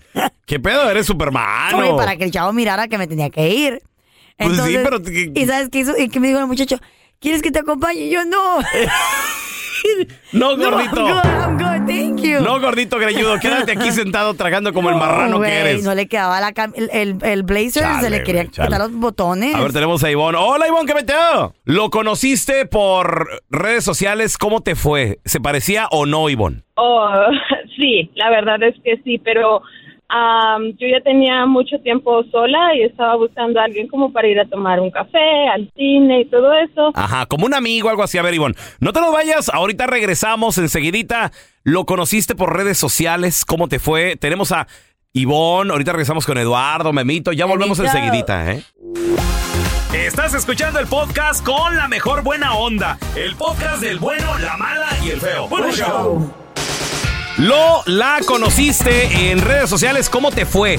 ¿qué 0.46 0.58
pedo? 0.58 0.90
¿Eres 0.90 1.04
Superman? 1.04 1.74
Oye, 1.74 1.92
para 1.94 2.16
que 2.16 2.24
el 2.24 2.30
chavo 2.30 2.54
mirara 2.54 2.88
que 2.88 2.96
me 2.96 3.06
tenía 3.06 3.28
que 3.28 3.46
ir. 3.50 3.82
Pues 4.38 4.56
sí, 4.56 4.74
Entonces, 4.74 4.80
pero 4.82 5.30
¿Y 5.40 5.46
sabes 5.46 5.68
qué 5.68 5.80
hizo? 5.80 5.92
Y 5.98 6.08
que 6.08 6.18
me 6.18 6.28
dijo 6.28 6.40
el 6.40 6.46
muchacho, 6.46 6.78
¿quieres 7.20 7.42
que 7.42 7.50
te 7.50 7.60
acompañe? 7.60 8.00
Y 8.00 8.10
yo, 8.10 8.24
no. 8.24 8.58
No, 10.32 10.56
No, 10.56 10.70
gordito. 10.70 11.06
I'm 11.06 11.12
good, 11.14 11.24
I'm 11.24 11.58
good, 11.58 11.86
thank 11.86 12.20
you. 12.22 12.40
No, 12.40 12.58
gordito 12.60 12.98
greñudo. 12.98 13.38
Quédate 13.38 13.72
aquí 13.72 13.90
sentado 13.92 14.34
tragando 14.34 14.72
como 14.72 14.88
el 14.90 14.96
marrano 14.96 15.40
que 15.40 15.52
eres. 15.52 15.84
No 15.84 15.94
le 15.94 16.08
quedaba 16.08 16.40
la 16.40 16.52
el, 16.74 16.90
el, 16.92 17.18
el 17.22 17.42
blazer, 17.42 17.82
Chale, 17.82 18.00
se 18.00 18.10
le 18.10 18.22
quería 18.22 18.44
quitar 18.46 18.70
los 18.70 18.92
botones. 18.92 19.54
A 19.54 19.60
ver, 19.60 19.72
tenemos 19.72 20.02
a 20.02 20.10
Ivonne. 20.10 20.38
Hola, 20.38 20.66
Ivonne, 20.68 20.86
¿qué 20.86 20.94
meteo? 20.94 21.54
¿Lo 21.64 21.90
conociste 21.90 22.66
por 22.66 23.28
redes 23.50 23.84
sociales? 23.84 24.38
¿Cómo 24.38 24.62
te 24.62 24.74
fue? 24.74 25.18
¿Se 25.24 25.40
parecía 25.40 25.86
o 25.90 26.06
no, 26.06 26.28
Ivonne? 26.30 26.62
Oh, 26.76 27.10
sí, 27.76 28.10
la 28.14 28.30
verdad 28.30 28.62
es 28.62 28.74
que 28.82 29.00
sí, 29.04 29.18
pero 29.18 29.62
yo 30.78 30.86
ya 30.86 31.00
tenía 31.02 31.46
mucho 31.46 31.78
tiempo 31.80 32.22
sola 32.30 32.74
y 32.76 32.82
estaba 32.82 33.16
buscando 33.16 33.60
a 33.60 33.64
alguien 33.64 33.88
como 33.88 34.12
para 34.12 34.28
ir 34.28 34.38
a 34.38 34.46
tomar 34.46 34.80
un 34.80 34.90
café, 34.90 35.48
al 35.52 35.70
cine 35.76 36.20
y 36.22 36.24
todo 36.26 36.52
eso. 36.52 36.92
Ajá, 36.94 37.26
como 37.26 37.46
un 37.46 37.54
amigo, 37.54 37.88
algo 37.88 38.02
así. 38.02 38.18
A 38.18 38.22
ver, 38.22 38.34
Ivonne, 38.34 38.54
no 38.80 38.92
te 38.92 39.00
nos 39.00 39.12
vayas. 39.12 39.48
Ahorita 39.48 39.86
regresamos 39.86 40.58
enseguidita. 40.58 41.32
¿Lo 41.62 41.84
conociste 41.86 42.34
por 42.34 42.56
redes 42.56 42.78
sociales? 42.78 43.44
¿Cómo 43.44 43.68
te 43.68 43.78
fue? 43.78 44.16
Tenemos 44.16 44.52
a 44.52 44.66
Ivonne. 45.12 45.72
Ahorita 45.72 45.92
regresamos 45.92 46.26
con 46.26 46.38
Eduardo, 46.38 46.92
Memito. 46.92 47.32
Ya 47.32 47.46
volvemos 47.46 47.78
Memito. 47.78 47.96
enseguidita, 47.96 48.52
¿eh? 48.52 48.62
Estás 49.94 50.34
escuchando 50.34 50.80
el 50.80 50.86
podcast 50.86 51.44
con 51.44 51.76
la 51.76 51.88
mejor 51.88 52.22
buena 52.22 52.54
onda. 52.54 52.98
El 53.16 53.36
podcast 53.36 53.80
del 53.80 53.98
bueno, 53.98 54.38
la 54.38 54.56
mala 54.56 54.88
y 55.04 55.10
el 55.10 55.20
feo. 55.20 55.48
Bueno, 55.48 55.70
show. 55.70 56.43
Lo 57.38 57.82
la 57.86 58.20
conociste 58.26 59.30
en 59.30 59.40
redes 59.40 59.68
sociales. 59.68 60.08
¿Cómo 60.08 60.30
te 60.30 60.46
fue? 60.46 60.78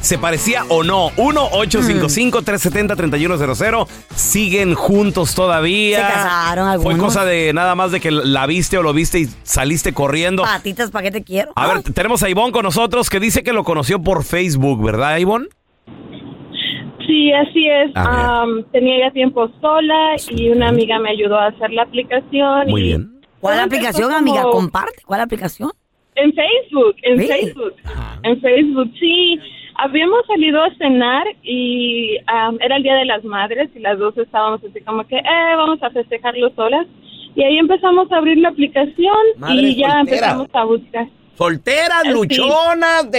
¿Se 0.00 0.16
parecía 0.16 0.62
o 0.68 0.84
no? 0.84 1.10
1-855-370-3100. 1.16 3.88
Siguen 4.14 4.74
juntos 4.74 5.34
todavía. 5.34 6.06
Se 6.06 6.12
casaron 6.14 6.68
algunos. 6.68 6.92
Fue 6.92 7.00
cosa 7.04 7.24
de 7.24 7.52
nada 7.52 7.74
más 7.74 7.90
de 7.90 7.98
que 8.00 8.12
la 8.12 8.46
viste 8.46 8.78
o 8.78 8.82
lo 8.82 8.92
viste 8.92 9.18
y 9.18 9.26
saliste 9.42 9.92
corriendo. 9.92 10.44
Patitas, 10.44 10.92
¿para 10.92 11.02
qué 11.04 11.10
te 11.10 11.24
quiero? 11.24 11.50
A 11.56 11.66
ver, 11.66 11.82
tenemos 11.82 12.22
a 12.22 12.28
Ivonne 12.28 12.52
con 12.52 12.62
nosotros 12.62 13.10
que 13.10 13.18
dice 13.18 13.42
que 13.42 13.52
lo 13.52 13.64
conoció 13.64 14.00
por 14.00 14.22
Facebook, 14.22 14.80
¿verdad, 14.84 15.16
Ivonne? 15.18 15.48
Sí, 17.06 17.32
así 17.32 17.66
es. 17.68 17.90
Am, 17.96 18.64
tenía 18.70 19.08
ya 19.08 19.12
tiempo 19.12 19.50
sola 19.60 20.14
y 20.30 20.50
una 20.50 20.68
amiga 20.68 21.00
me 21.00 21.10
ayudó 21.10 21.36
a 21.38 21.46
hacer 21.48 21.70
la 21.72 21.82
aplicación. 21.82 22.68
Muy 22.68 22.82
y 22.82 22.84
bien. 22.84 23.20
¿Cuál 23.40 23.58
aplicación, 23.60 24.10
empezó 24.12 24.18
amiga? 24.18 24.42
como- 24.42 24.52
Comparte. 24.54 25.02
¿Cuál 25.06 25.20
aplicación? 25.22 25.70
En 26.22 26.32
Facebook, 26.32 26.96
en 27.02 27.18
Sí. 27.20 27.26
Facebook, 27.28 27.74
en 28.22 28.40
Facebook, 28.40 28.90
sí. 28.98 29.38
Habíamos 29.80 30.26
salido 30.26 30.62
a 30.62 30.74
cenar 30.74 31.24
y 31.42 32.16
am, 32.26 32.58
era 32.60 32.76
el 32.76 32.82
Día 32.82 32.94
de 32.96 33.04
las 33.04 33.22
Madres 33.24 33.70
y 33.74 33.78
las 33.78 33.98
dos 33.98 34.16
estábamos 34.18 34.60
así 34.68 34.80
como 34.80 35.06
que, 35.06 35.16
eh, 35.18 35.54
vamos 35.56 35.80
a 35.82 35.90
festejarlo 35.90 36.50
solas. 36.56 36.86
Y 37.36 37.42
ahí 37.44 37.58
empezamos 37.58 38.10
a 38.10 38.16
abrir 38.16 38.38
la 38.38 38.48
aplicación 38.48 39.14
Madre 39.36 39.54
y 39.54 39.76
ya 39.76 39.86
soltera. 39.92 40.00
empezamos 40.00 40.48
a 40.52 40.64
buscar. 40.64 41.06
Solteras, 41.36 42.02
Sí. 42.02 42.08
luchonas, 42.10 43.10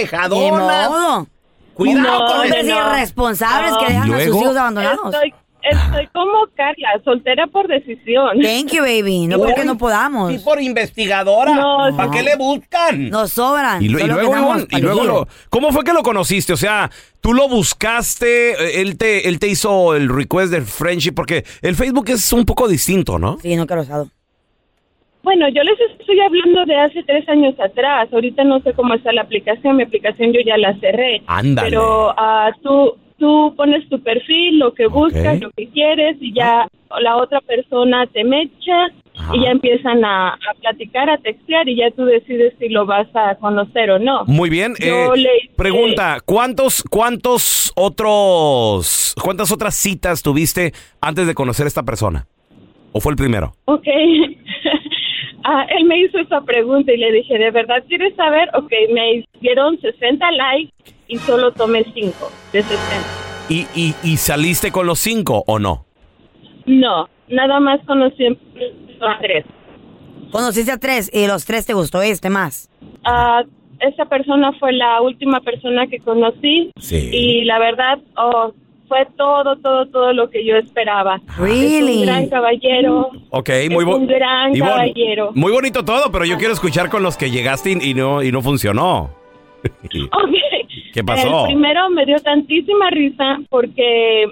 modo. 0.90 1.26
Cuidado 1.72 2.02
No, 2.20 2.26
con 2.26 2.40
Hombres 2.40 2.66
no. 2.66 2.74
irresponsables 2.94 3.72
que 3.78 3.84
No. 3.84 3.88
dejan 4.00 4.12
a 4.12 4.20
sus 4.20 4.36
hijos 4.42 4.56
abandonados. 4.56 5.14
Estoy, 5.14 5.34
estoy 5.62 6.06
como 6.08 6.46
Carla, 6.54 6.88
soltera 7.04 7.46
por 7.46 7.68
decisión. 7.68 8.40
Thank 8.40 8.72
you, 8.72 8.82
baby. 8.82 9.26
No 9.26 9.38
porque 9.38 9.64
no 9.64 9.76
podamos. 9.78 10.32
Y 10.32 10.38
por 10.38 10.60
investigadora. 10.60 11.54
No, 11.54 11.78
¿Para 11.96 12.06
no. 12.06 12.10
qué 12.10 12.22
le 12.22 12.36
buscan? 12.36 13.10
Nos 13.10 13.30
sobran. 13.32 13.82
Y, 13.82 13.88
lo- 13.88 13.98
y 13.98 14.02
solo 14.02 14.14
luego, 14.14 14.54
y 14.70 14.80
luego 14.80 15.04
lo- 15.04 15.28
¿cómo 15.48 15.72
fue 15.72 15.84
que 15.84 15.92
lo 15.92 16.02
conociste? 16.02 16.52
O 16.52 16.56
sea, 16.56 16.90
tú 17.20 17.34
lo 17.34 17.48
buscaste, 17.48 18.52
eh, 18.52 18.80
él 18.80 18.96
te, 18.98 19.28
él 19.28 19.38
te 19.38 19.48
hizo 19.48 19.94
el 19.94 20.08
request 20.08 20.52
del 20.52 20.62
friendship, 20.64 21.12
porque 21.12 21.44
el 21.62 21.74
Facebook 21.74 22.08
es 22.08 22.32
un 22.32 22.44
poco 22.44 22.68
distinto, 22.68 23.18
¿no? 23.18 23.38
Sí, 23.40 23.54
nunca 23.56 23.74
lo 23.74 23.82
he 23.82 23.84
usado. 23.84 24.08
Bueno, 25.22 25.46
yo 25.50 25.62
les 25.62 25.78
estoy 25.98 26.18
hablando 26.18 26.64
de 26.64 26.80
hace 26.80 27.02
tres 27.02 27.28
años 27.28 27.54
atrás. 27.60 28.08
Ahorita 28.10 28.42
no 28.42 28.60
sé 28.60 28.72
cómo 28.72 28.94
está 28.94 29.12
la 29.12 29.20
aplicación. 29.20 29.76
Mi 29.76 29.82
aplicación 29.82 30.32
yo 30.32 30.40
ya 30.46 30.56
la 30.56 30.74
cerré. 30.80 31.22
Ándale. 31.26 31.68
Pero 31.68 32.14
ah, 32.16 32.50
tú, 32.62 32.94
tú 33.20 33.54
pones 33.56 33.88
tu 33.88 34.02
perfil, 34.02 34.58
lo 34.58 34.74
que 34.74 34.88
buscas, 34.88 35.38
lo 35.40 35.50
que 35.50 35.68
quieres 35.68 36.16
y 36.20 36.32
ya 36.32 36.66
la 37.00 37.16
otra 37.18 37.40
persona 37.42 38.06
te 38.06 38.24
mecha 38.24 38.86
Ajá. 39.16 39.36
y 39.36 39.44
ya 39.44 39.50
empiezan 39.50 40.04
a, 40.04 40.30
a 40.30 40.54
platicar, 40.60 41.08
a 41.10 41.18
textear 41.18 41.68
y 41.68 41.76
ya 41.76 41.90
tú 41.92 42.04
decides 42.06 42.54
si 42.58 42.70
lo 42.70 42.86
vas 42.86 43.06
a 43.14 43.36
conocer 43.36 43.90
o 43.90 43.98
no. 43.98 44.24
Muy 44.24 44.50
bien. 44.50 44.74
Yo 44.80 45.14
eh, 45.14 45.18
le 45.18 45.30
Pregunta, 45.54 46.18
¿cuántos, 46.24 46.82
cuántos 46.90 47.72
otros, 47.76 49.14
cuántas 49.22 49.52
otras 49.52 49.74
citas 49.74 50.22
tuviste 50.22 50.72
antes 51.00 51.26
de 51.26 51.34
conocer 51.34 51.66
a 51.66 51.68
esta 51.68 51.84
persona? 51.84 52.26
¿O 52.92 53.00
fue 53.00 53.12
el 53.12 53.16
primero? 53.16 53.52
Ok. 53.66 53.86
Ah, 55.42 55.64
él 55.70 55.86
me 55.86 55.98
hizo 55.98 56.18
esa 56.18 56.42
pregunta 56.42 56.92
y 56.92 56.98
le 56.98 57.12
dije, 57.12 57.38
¿de 57.38 57.50
verdad 57.50 57.82
quieres 57.88 58.14
saber? 58.14 58.50
Ok, 58.54 58.70
me 58.92 59.24
dieron 59.40 59.80
60 59.80 60.32
likes 60.32 60.89
y 61.10 61.18
solo 61.18 61.52
tomé 61.52 61.84
5 61.92 62.30
de 62.52 62.62
60. 62.62 62.78
¿Y, 63.48 63.66
y, 63.74 63.94
y 64.04 64.16
saliste 64.16 64.70
con 64.72 64.86
los 64.86 64.98
cinco 65.00 65.42
o 65.46 65.58
no? 65.58 65.84
No, 66.66 67.08
nada 67.28 67.58
más 67.60 67.80
conocí 67.86 68.24
a 68.26 69.18
tres. 69.20 69.44
Conociste 70.30 70.70
a 70.70 70.78
tres 70.78 71.10
y 71.12 71.26
los 71.26 71.44
tres 71.44 71.66
te 71.66 71.74
gustó 71.74 72.00
este 72.00 72.30
más. 72.30 72.70
Ah, 73.04 73.42
esa 73.80 74.04
persona 74.04 74.52
fue 74.60 74.72
la 74.72 75.00
última 75.02 75.40
persona 75.40 75.86
que 75.88 75.98
conocí 75.98 76.70
Sí. 76.78 77.10
y 77.12 77.44
la 77.44 77.58
verdad 77.58 77.98
oh, 78.16 78.52
fue 78.86 79.06
todo, 79.16 79.56
todo, 79.56 79.86
todo 79.88 80.12
lo 80.12 80.30
que 80.30 80.44
yo 80.46 80.54
esperaba. 80.56 81.16
Es 81.28 81.36
Really? 81.38 82.00
un 82.00 82.06
gran 82.06 82.28
caballero. 82.28 83.10
Ok, 83.30 83.48
Es 83.48 83.70
muy 83.70 83.84
un 83.84 83.90
bonito. 83.90 84.12
gran 84.14 84.54
caballero. 84.56 85.30
Muy 85.34 85.50
bonito 85.50 85.84
todo, 85.84 86.12
pero 86.12 86.24
yo 86.24 86.36
quiero 86.38 86.52
escuchar 86.52 86.88
con 86.90 87.02
los 87.02 87.16
que 87.16 87.30
llegaste 87.32 87.72
y, 87.72 87.90
y 87.90 87.94
no, 87.94 88.22
y 88.22 88.30
no 88.30 88.42
funcionó. 88.42 89.10
Ok. 89.64 90.59
¿Qué 90.92 91.02
pasó? 91.04 91.40
El 91.46 91.52
primero 91.52 91.90
me 91.90 92.04
dio 92.06 92.18
tantísima 92.20 92.90
risa 92.90 93.38
porque 93.48 94.26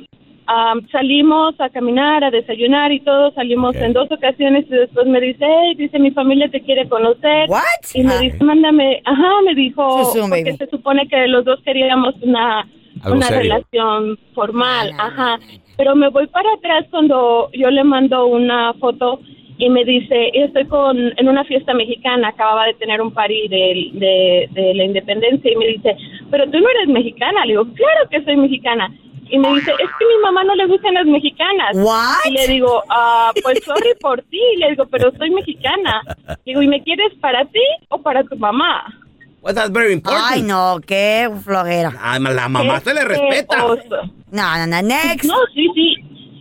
am, 0.46 0.86
salimos 0.90 1.54
a 1.60 1.68
caminar, 1.68 2.24
a 2.24 2.30
desayunar 2.30 2.90
y 2.92 3.00
todo, 3.00 3.32
salimos 3.32 3.74
en 3.76 3.92
dos 3.92 4.10
ocasiones 4.10 4.64
y 4.68 4.70
después 4.70 5.06
me 5.06 5.20
dice, 5.20 5.44
hey, 5.46 5.74
dice, 5.76 5.98
mi 5.98 6.10
familia 6.10 6.48
te 6.48 6.60
quiere 6.62 6.88
conocer. 6.88 7.48
What? 7.48 7.60
Y 7.94 8.02
me 8.02 8.14
Ah. 8.14 8.18
dice, 8.20 8.42
mándame, 8.42 9.02
ajá, 9.04 9.30
me 9.44 9.54
dijo, 9.54 10.04
sí, 10.12 10.18
porque 10.20 10.44
baby. 10.44 10.56
se 10.56 10.66
supone 10.68 11.06
que 11.08 11.26
los 11.28 11.44
dos 11.44 11.60
queríamos 11.64 12.14
una, 12.22 12.66
una 13.04 13.26
serio. 13.26 13.42
relación 13.42 14.18
formal, 14.34 14.92
no, 14.96 15.02
ajá. 15.02 15.38
Pero 15.76 15.94
me 15.94 16.08
voy 16.08 16.26
para 16.28 16.52
atrás 16.54 16.86
cuando 16.90 17.50
yo 17.52 17.70
le 17.70 17.84
mando 17.84 18.26
una 18.26 18.72
foto 18.74 19.20
y 19.58 19.68
me 19.70 19.84
dice, 19.84 20.30
estoy 20.34 20.64
con, 20.66 20.96
en 21.16 21.28
una 21.28 21.44
fiesta 21.44 21.74
mexicana, 21.74 22.28
acababa 22.28 22.64
de 22.66 22.74
tener 22.74 23.00
un 23.02 23.12
party 23.12 23.48
de, 23.48 23.90
de, 23.92 24.48
de 24.52 24.74
la 24.74 24.84
independencia 24.84 25.52
y 25.52 25.56
me 25.56 25.66
dice, 25.66 25.96
pero 26.30 26.44
tú 26.50 26.58
no 26.58 26.68
eres 26.70 26.88
mexicana. 26.88 27.44
Le 27.44 27.52
digo, 27.52 27.64
claro 27.74 28.08
que 28.10 28.22
soy 28.24 28.36
mexicana. 28.36 28.90
Y 29.30 29.38
me 29.38 29.48
dice, 29.54 29.72
es 29.72 29.76
que 29.98 30.04
a 30.04 30.08
mi 30.16 30.22
mamá 30.22 30.42
no 30.44 30.54
le 30.54 30.66
gustan 30.66 30.94
las 30.94 31.04
mexicanas. 31.04 31.72
What? 31.74 32.16
Y 32.24 32.30
le 32.30 32.46
digo, 32.48 32.82
ah, 32.88 33.30
pues 33.42 33.62
sorry 33.64 33.90
por 34.00 34.22
ti. 34.22 34.40
Le 34.56 34.70
digo, 34.70 34.86
pero 34.86 35.10
soy 35.18 35.30
mexicana. 35.30 36.00
Digo, 36.46 36.62
¿y 36.62 36.68
me 36.68 36.82
quieres 36.82 37.12
para 37.20 37.44
ti 37.44 37.60
o 37.90 38.00
para 38.00 38.24
tu 38.24 38.36
mamá? 38.36 38.84
Well, 39.42 39.54
that's 39.54 39.70
very 39.70 39.92
important. 39.92 40.24
Ay, 40.30 40.42
no, 40.42 40.80
qué 40.84 41.30
flojera. 41.44 41.92
Ah, 42.00 42.18
la 42.18 42.48
mamá 42.48 42.80
se 42.80 42.92
le 42.92 43.00
Qué 43.00 43.06
respeta. 43.06 43.66
oso. 43.66 44.02
No, 44.30 44.56
no, 44.58 44.66
no, 44.66 44.82
next. 44.82 45.24
No, 45.24 45.34
sí, 45.54 45.68
sí. 45.74 45.94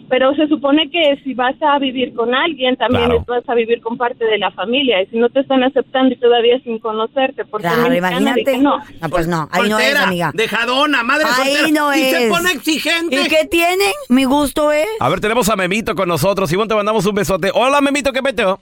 Pero 0.09 0.33
se 0.35 0.47
supone 0.47 0.89
que 0.89 1.19
si 1.23 1.33
vas 1.33 1.55
a 1.61 1.77
vivir 1.79 2.13
con 2.15 2.33
alguien, 2.33 2.77
también 2.77 3.05
Claro. 3.07 3.25
vas 3.27 3.43
a 3.49 3.53
vivir 3.55 3.81
con 3.81 3.97
parte 3.97 4.23
de 4.23 4.37
la 4.37 4.51
familia. 4.51 5.01
Y 5.01 5.07
si 5.07 5.17
no 5.17 5.27
te 5.29 5.41
están 5.41 5.63
aceptando 5.63 6.13
y 6.13 6.17
todavía 6.17 6.57
sin 6.63 6.79
conocerte, 6.79 7.43
porque 7.43 7.67
Claro, 7.67 7.93
imagínate. 7.93 8.57
no. 8.57 8.77
No, 9.01 9.09
pues 9.09 9.27
no, 9.27 9.49
ahí 9.51 9.67
no 9.69 9.77
es, 9.79 9.95
amiga. 9.95 10.31
dejadona, 10.33 11.03
madre 11.03 11.25
Ahí 11.27 11.55
soltera. 11.55 11.67
no 11.81 11.93
y 11.93 11.99
se 12.03 12.23
es. 12.27 12.29
pone 12.31 12.51
exigente. 12.51 13.21
¿Y 13.21 13.27
qué 13.27 13.45
tienen? 13.51 13.91
Mi 14.07 14.23
gusto 14.23 14.71
es. 14.71 14.87
A 15.01 15.09
ver, 15.09 15.19
tenemos 15.19 15.49
a 15.49 15.57
Memito 15.57 15.93
con 15.93 16.07
nosotros. 16.07 16.51
Ivonne, 16.53 16.69
te 16.69 16.75
mandamos 16.75 17.05
un 17.05 17.15
besote. 17.15 17.51
Hola, 17.53 17.81
Memito, 17.81 18.13
¿qué 18.13 18.23
peteo? 18.23 18.61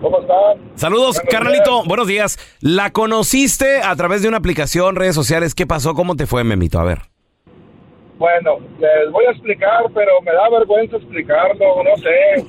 ¿Cómo 0.00 0.20
están? 0.20 0.58
Saludos, 0.76 1.16
Buenos 1.16 1.30
carnalito. 1.32 1.70
días. 1.76 1.86
Buenos 1.88 2.06
días. 2.06 2.38
¿La 2.60 2.92
conociste 2.92 3.82
a 3.82 3.94
través 3.96 4.22
de 4.22 4.28
una 4.28 4.38
aplicación, 4.38 4.96
redes 4.96 5.14
sociales? 5.14 5.54
¿Qué 5.54 5.66
pasó? 5.66 5.94
¿Cómo 5.94 6.16
te 6.16 6.26
fue, 6.26 6.44
Memito? 6.44 6.78
A 6.78 6.84
ver. 6.84 6.98
Bueno, 8.18 8.58
les 8.78 9.10
voy 9.12 9.24
a 9.26 9.30
explicar, 9.30 9.84
pero 9.94 10.20
me 10.22 10.32
da 10.32 10.48
vergüenza 10.48 10.96
explicarlo, 10.96 11.82
no 11.84 11.96
sé. 11.96 12.46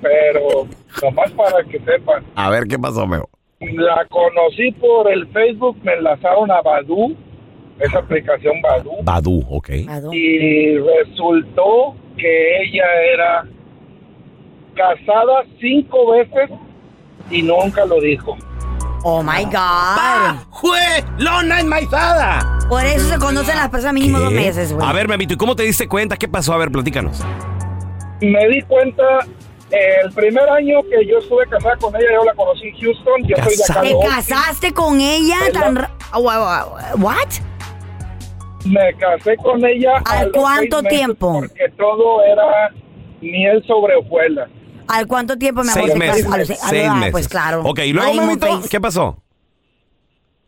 Pero 0.00 0.66
nomás 1.02 1.30
para 1.32 1.64
que 1.64 1.78
sepan. 1.80 2.24
A 2.36 2.50
ver, 2.50 2.64
¿qué 2.68 2.78
pasó, 2.78 3.06
Meo? 3.06 3.28
La 3.60 4.06
conocí 4.08 4.70
por 4.72 5.10
el 5.10 5.26
Facebook, 5.28 5.76
me 5.82 5.94
enlazaron 5.94 6.50
a 6.50 6.62
Badu, 6.62 7.16
esa 7.80 7.98
aplicación 7.98 8.62
Badu, 8.62 8.92
Badu, 9.02 9.44
ok. 9.48 9.70
Y 10.12 10.78
resultó 10.78 11.96
que 12.16 12.62
ella 12.62 12.84
era 13.12 13.44
casada 14.76 15.42
cinco 15.60 16.12
veces 16.12 16.50
y 17.30 17.42
nunca 17.42 17.84
lo 17.84 18.00
dijo. 18.00 18.36
Oh 19.02 19.22
my 19.22 19.44
God. 19.44 20.38
¡Jue! 20.50 20.78
¡Lona 21.18 21.60
enmaizada! 21.60 22.57
Por 22.68 22.84
eso 22.84 23.08
se 23.08 23.18
conocen 23.18 23.56
las 23.56 23.68
personas 23.70 23.94
mínimo 23.94 24.18
dos 24.18 24.32
meses, 24.32 24.72
güey. 24.72 24.86
A 24.86 24.92
ver, 24.92 25.08
Memito, 25.08 25.34
¿y 25.34 25.36
cómo 25.36 25.56
te 25.56 25.62
diste 25.62 25.88
cuenta? 25.88 26.16
¿Qué 26.16 26.28
pasó? 26.28 26.52
A 26.52 26.58
ver, 26.58 26.70
platícanos. 26.70 27.20
Me 28.20 28.46
di 28.48 28.60
cuenta 28.62 29.02
eh, 29.70 29.76
el 30.04 30.12
primer 30.12 30.48
año 30.50 30.80
que 30.82 31.06
yo 31.06 31.18
estuve 31.18 31.46
casada 31.46 31.76
con 31.76 31.94
ella, 31.96 32.06
yo 32.18 32.24
la 32.24 32.34
conocí 32.34 32.68
en 32.68 32.74
Houston, 32.80 33.22
yo 33.26 33.36
soy 33.42 33.56
de 33.56 33.64
acá 33.64 33.82
de 33.82 33.88
¿Te 33.88 33.94
Austin. 33.94 34.10
casaste 34.10 34.72
con 34.74 35.00
ella 35.00 35.36
tan 35.52 35.76
ra- 35.76 35.90
What? 36.98 37.16
Me 38.64 38.92
casé 38.98 39.36
con 39.36 39.64
ella. 39.64 39.92
¿Al 40.04 40.18
a 40.18 40.22
los 40.24 40.32
cuánto 40.32 40.80
seis 40.80 40.84
meses 40.84 40.98
tiempo? 40.98 41.32
Porque 41.40 41.72
todo 41.78 42.22
era 42.24 42.70
miel 43.22 43.64
sobre 43.66 43.94
hojuelas. 43.96 44.50
¿Al 44.88 45.06
cuánto 45.06 45.38
tiempo 45.38 45.62
me 45.62 45.72
Seis 45.72 45.94
meses. 45.94 46.26
seis- 46.46 46.60
a 46.62 46.68
Seis 46.68 46.84
los- 46.86 46.92
ah, 46.92 46.94
meses. 46.96 47.12
Pues 47.12 47.28
claro. 47.28 47.62
Ok, 47.64 47.78
y 47.80 47.92
luego, 47.92 48.36
phase. 48.38 48.68
¿qué 48.68 48.80
pasó? 48.80 49.22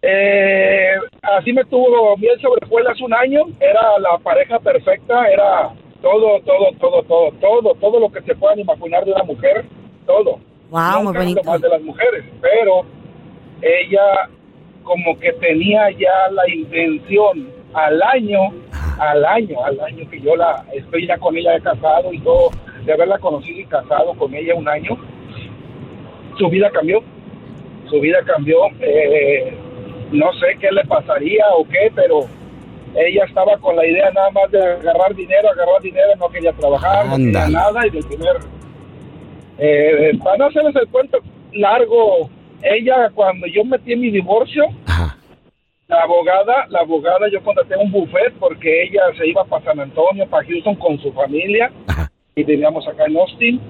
Eh, 0.02 0.94
así 1.22 1.52
me 1.52 1.64
tuvo 1.64 2.16
miel 2.16 2.40
sobre 2.40 2.64
hojuelas 2.66 3.00
un 3.00 3.14
año. 3.14 3.44
Era 3.60 3.98
la 3.98 4.18
pareja 4.18 4.58
perfecta. 4.58 5.26
Era 5.28 5.70
todo, 6.02 6.40
todo, 6.40 6.72
todo, 6.78 7.02
todo, 7.02 7.32
todo, 7.40 7.74
todo 7.74 8.00
lo 8.00 8.10
que 8.10 8.22
se 8.22 8.34
puedan 8.34 8.60
imaginar 8.60 9.04
de 9.04 9.12
una 9.12 9.24
mujer. 9.24 9.64
Todo. 10.06 10.38
Wow, 10.70 11.02
muy 11.02 11.12
bonito. 11.16 11.42
más 11.44 11.60
de 11.60 11.68
las 11.68 11.82
mujeres, 11.82 12.24
pero 12.40 12.84
ella 13.60 14.28
como 14.84 15.18
que 15.18 15.32
tenía 15.34 15.90
ya 15.90 16.30
la 16.32 16.48
intención 16.48 17.48
al 17.74 18.02
año, 18.02 18.40
al 18.98 19.24
año, 19.24 19.64
al 19.64 19.80
año 19.80 20.08
que 20.08 20.20
yo 20.20 20.36
la 20.36 20.64
estoy 20.72 21.06
ya 21.06 21.18
con 21.18 21.36
ella 21.36 21.52
de 21.52 21.60
casado 21.60 22.12
y 22.12 22.20
todo, 22.20 22.50
de 22.84 22.92
haberla 22.92 23.18
conocido 23.18 23.60
y 23.60 23.64
casado 23.66 24.14
con 24.14 24.34
ella 24.34 24.54
un 24.54 24.68
año, 24.68 24.96
su 26.38 26.48
vida 26.48 26.70
cambió, 26.70 27.02
su 27.88 28.00
vida 28.00 28.18
cambió, 28.24 28.66
eh, 28.80 29.54
no 30.12 30.32
sé 30.34 30.56
qué 30.60 30.70
le 30.72 30.84
pasaría 30.84 31.44
o 31.56 31.64
qué, 31.64 31.92
pero 31.94 32.26
ella 32.94 33.24
estaba 33.24 33.56
con 33.58 33.76
la 33.76 33.86
idea 33.86 34.10
nada 34.10 34.30
más 34.30 34.50
de 34.50 34.60
agarrar 34.62 35.14
dinero, 35.14 35.50
agarrar 35.50 35.80
dinero, 35.82 36.10
no 36.18 36.28
quería 36.28 36.52
trabajar, 36.52 37.06
no 37.06 37.16
quería 37.16 37.48
nada 37.48 37.86
y 37.86 37.90
del 37.90 38.04
primer 38.04 38.36
eh, 39.62 40.12
para 40.24 40.38
no 40.38 40.46
hacerles 40.46 40.74
el 40.76 40.88
cuento 40.88 41.18
largo, 41.52 42.30
ella 42.62 43.10
cuando 43.14 43.46
yo 43.46 43.62
metí 43.62 43.94
mi 43.94 44.10
divorcio, 44.10 44.64
Ajá. 44.86 45.18
la 45.86 46.00
abogada, 46.00 46.66
la 46.70 46.80
abogada 46.80 47.28
yo 47.30 47.42
contraté 47.42 47.76
un 47.76 47.92
buffet 47.92 48.32
porque 48.38 48.84
ella 48.84 49.02
se 49.18 49.26
iba 49.28 49.44
para 49.44 49.62
San 49.66 49.78
Antonio, 49.78 50.26
para 50.28 50.46
Houston 50.46 50.76
con 50.76 50.98
su 51.00 51.12
familia 51.12 51.70
Ajá. 51.88 52.10
y 52.36 52.42
vivíamos 52.42 52.88
acá 52.88 53.04
en 53.04 53.18
Austin. 53.18 53.60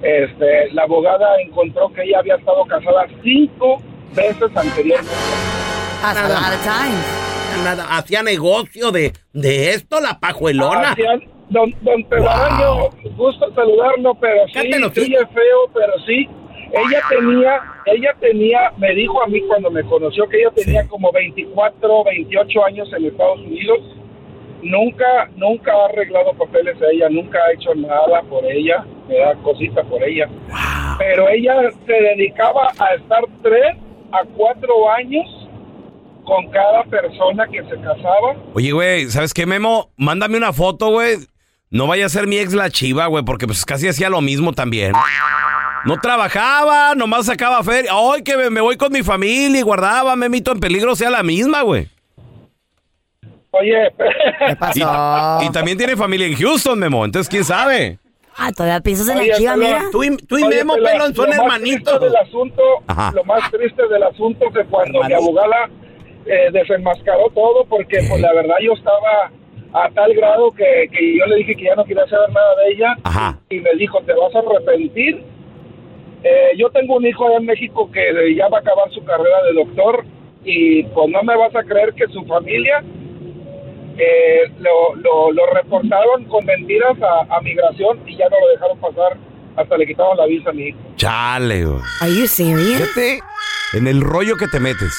Este, 0.00 0.70
la 0.72 0.84
abogada 0.84 1.40
encontró 1.40 1.92
que 1.92 2.02
ella 2.04 2.20
había 2.20 2.36
estado 2.36 2.64
casada 2.66 3.06
cinco 3.24 3.82
veces 4.14 4.56
anteriormente. 4.56 5.55
That's 6.06 6.20
a 6.20 6.28
lot 6.28 6.54
of 6.54 6.62
times. 6.62 7.04
Nada, 7.64 7.84
hacía 7.98 8.22
negocio 8.22 8.92
de, 8.92 9.12
de 9.32 9.70
esto, 9.70 10.00
la 10.00 10.20
pajuelona. 10.20 10.92
Hacían- 10.92 11.22
don, 11.48 11.74
don 11.80 12.04
Telaraño, 12.04 12.90
gusto 13.16 13.52
saludarlo, 13.54 14.14
pero 14.14 14.46
sí, 14.46 14.70
sí 14.94 15.14
es 15.14 15.28
feo, 15.30 15.70
pero 15.74 15.92
sí. 16.06 16.28
ella 16.72 17.02
tenía, 17.08 17.60
ella 17.86 18.14
tenía, 18.20 18.72
me 18.76 18.94
dijo 18.94 19.20
a 19.20 19.26
mí 19.26 19.40
cuando 19.48 19.68
me 19.68 19.82
conoció 19.82 20.28
que 20.28 20.42
ella 20.42 20.50
tenía 20.54 20.86
como 20.86 21.10
24, 21.10 22.04
28 22.04 22.64
años 22.64 22.88
en 22.96 23.06
Estados 23.06 23.40
Unidos. 23.40 23.78
Nunca, 24.62 25.28
nunca 25.36 25.72
ha 25.72 25.86
arreglado 25.86 26.34
papeles 26.34 26.80
a 26.82 26.86
ella, 26.92 27.08
nunca 27.08 27.38
ha 27.38 27.52
hecho 27.52 27.74
nada 27.74 28.22
por 28.28 28.44
ella, 28.44 28.84
me 29.08 29.18
da 29.18 29.34
cosita 29.42 29.82
por 29.82 30.02
ella. 30.04 30.28
Pero 30.98 31.28
ella 31.28 31.70
se 31.84 31.92
dedicaba 31.92 32.72
a 32.78 32.94
estar 32.94 33.24
tres 33.42 33.76
a 34.12 34.24
cuatro 34.36 34.88
años 34.90 35.45
con 36.26 36.50
cada 36.50 36.82
persona 36.84 37.46
que 37.46 37.62
se 37.62 37.76
casaba. 37.80 38.34
Oye, 38.54 38.72
güey, 38.72 39.08
¿sabes 39.10 39.32
qué, 39.32 39.46
Memo? 39.46 39.90
Mándame 39.96 40.36
una 40.36 40.52
foto, 40.52 40.88
güey. 40.90 41.16
No 41.70 41.86
vaya 41.86 42.06
a 42.06 42.08
ser 42.10 42.26
mi 42.26 42.36
ex 42.38 42.52
la 42.52 42.68
chiva, 42.70 43.06
güey, 43.06 43.24
porque 43.24 43.46
pues 43.46 43.64
casi 43.64 43.88
hacía 43.88 44.10
lo 44.10 44.20
mismo 44.20 44.52
también. 44.52 44.92
No 45.84 45.98
trabajaba, 46.00 46.94
nomás 46.94 47.26
sacaba 47.26 47.62
feria. 47.62 47.92
Ay, 47.94 48.22
que 48.22 48.36
me, 48.36 48.50
me 48.50 48.60
voy 48.60 48.76
con 48.76 48.92
mi 48.92 49.02
familia 49.02 49.58
y 49.60 49.62
guardaba, 49.62 50.14
Memito 50.16 50.52
en 50.52 50.60
peligro, 50.60 50.94
sea 50.96 51.10
la 51.10 51.22
misma, 51.22 51.62
güey. 51.62 51.88
Oye, 53.52 53.90
¿Qué 53.96 54.52
Y, 54.52 54.54
pasó? 54.56 55.38
y 55.44 55.50
también 55.50 55.78
tiene 55.78 55.96
familia 55.96 56.26
en 56.26 56.34
Houston, 56.36 56.78
Memo, 56.78 57.04
entonces 57.04 57.28
quién 57.28 57.44
sabe. 57.44 57.98
Ah, 58.36 58.52
todavía 58.52 58.80
piensas 58.80 59.08
en 59.08 59.18
Oye, 59.18 59.28
la 59.30 59.36
chiva, 59.38 59.54
pelón, 59.54 59.66
mira. 59.68 59.82
Tú 59.90 60.04
y, 60.04 60.16
tú 60.18 60.38
y 60.38 60.42
Oye, 60.42 60.56
Memo, 60.58 60.74
pelón, 60.74 60.92
pelón, 60.92 61.14
son 61.14 61.24
lo 61.26 61.30
más 61.30 61.38
hermanitos. 61.40 61.98
triste 61.98 62.04
del 62.04 62.16
asunto, 62.16 62.62
Ajá. 62.86 63.12
lo 63.14 63.24
más 63.24 63.50
triste 63.50 63.88
del 63.88 64.02
asunto 64.02 64.46
que 64.52 64.64
cuando 64.66 64.98
mi 65.00 65.12
Hermanito. 65.12 65.40
abogada 65.40 65.70
eh, 66.26 66.50
desenmascaró 66.52 67.30
todo, 67.34 67.64
porque 67.66 67.98
pues 68.08 68.20
la 68.20 68.32
verdad 68.32 68.56
yo 68.62 68.72
estaba 68.72 69.30
a 69.72 69.90
tal 69.90 70.14
grado 70.14 70.52
que, 70.52 70.88
que 70.90 71.18
yo 71.18 71.26
le 71.26 71.36
dije 71.36 71.54
que 71.56 71.64
ya 71.64 71.74
no 71.74 71.84
quería 71.84 72.06
saber 72.06 72.30
nada 72.30 72.56
de 72.56 72.72
ella 72.72 72.96
Ajá. 73.04 73.38
y 73.50 73.60
me 73.60 73.70
dijo, 73.78 74.00
te 74.02 74.12
vas 74.14 74.34
a 74.34 74.38
arrepentir. 74.38 75.22
Eh, 76.22 76.50
yo 76.56 76.70
tengo 76.70 76.96
un 76.96 77.06
hijo 77.06 77.26
allá 77.26 77.36
en 77.36 77.46
México 77.46 77.90
que 77.92 78.34
ya 78.34 78.48
va 78.48 78.58
a 78.58 78.60
acabar 78.60 78.90
su 78.92 79.04
carrera 79.04 79.42
de 79.44 79.52
doctor 79.52 80.04
y 80.44 80.82
pues 80.84 81.08
no 81.10 81.22
me 81.22 81.36
vas 81.36 81.54
a 81.54 81.62
creer 81.62 81.92
que 81.94 82.06
su 82.08 82.24
familia 82.24 82.82
eh, 83.98 84.50
lo, 84.58 84.94
lo, 84.96 85.32
lo 85.32 85.46
reportaron 85.54 86.24
con 86.24 86.44
mentiras 86.44 86.96
a, 87.02 87.36
a 87.36 87.40
migración 87.40 88.00
y 88.06 88.16
ya 88.16 88.28
no 88.28 88.36
lo 88.40 88.48
dejaron 88.48 88.78
pasar 88.78 89.16
hasta 89.56 89.76
le 89.76 89.86
quitaron 89.86 90.16
la 90.16 90.26
visa 90.26 90.50
a 90.50 90.52
mi 90.52 90.68
hijo. 90.68 90.78
Chale, 90.96 91.64
güey. 91.64 91.80
Are 92.02 92.10
you 92.12 92.26
serious? 92.26 92.82
Fíjate 92.94 93.20
en 93.74 93.86
el 93.86 94.00
rollo 94.00 94.36
que 94.36 94.46
te 94.48 94.60
metes. 94.60 94.92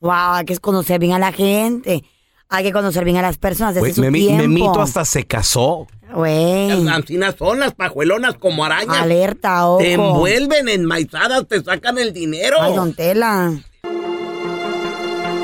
Wow, 0.00 0.12
hay 0.36 0.44
que 0.46 0.56
conocer 0.58 0.98
bien 0.98 1.12
a 1.12 1.18
la 1.18 1.30
gente. 1.32 2.02
Hay 2.48 2.64
que 2.64 2.72
conocer 2.72 3.04
bien 3.04 3.18
a 3.18 3.22
las 3.22 3.36
personas 3.36 3.74
desde 3.74 3.80
Güey, 3.80 3.92
su 3.94 4.02
Memi- 4.02 4.26
tiempo. 4.26 4.42
Memito 4.42 4.80
hasta 4.80 5.04
se 5.04 5.24
casó. 5.26 5.86
Güey, 6.12 6.68
Las 6.84 6.94
ancinas 6.96 7.36
son 7.38 7.60
las 7.60 7.74
pajuelonas 7.74 8.34
como 8.34 8.64
arañas. 8.64 8.96
alerta, 8.96 9.66
ojo. 9.68 9.78
Te 9.78 9.92
envuelven 9.92 10.68
enmaizadas, 10.68 11.46
te 11.46 11.62
sacan 11.62 11.98
el 11.98 12.12
dinero. 12.12 12.56
Ay, 12.60 12.74
don 12.74 12.94
Tela. 12.94 13.52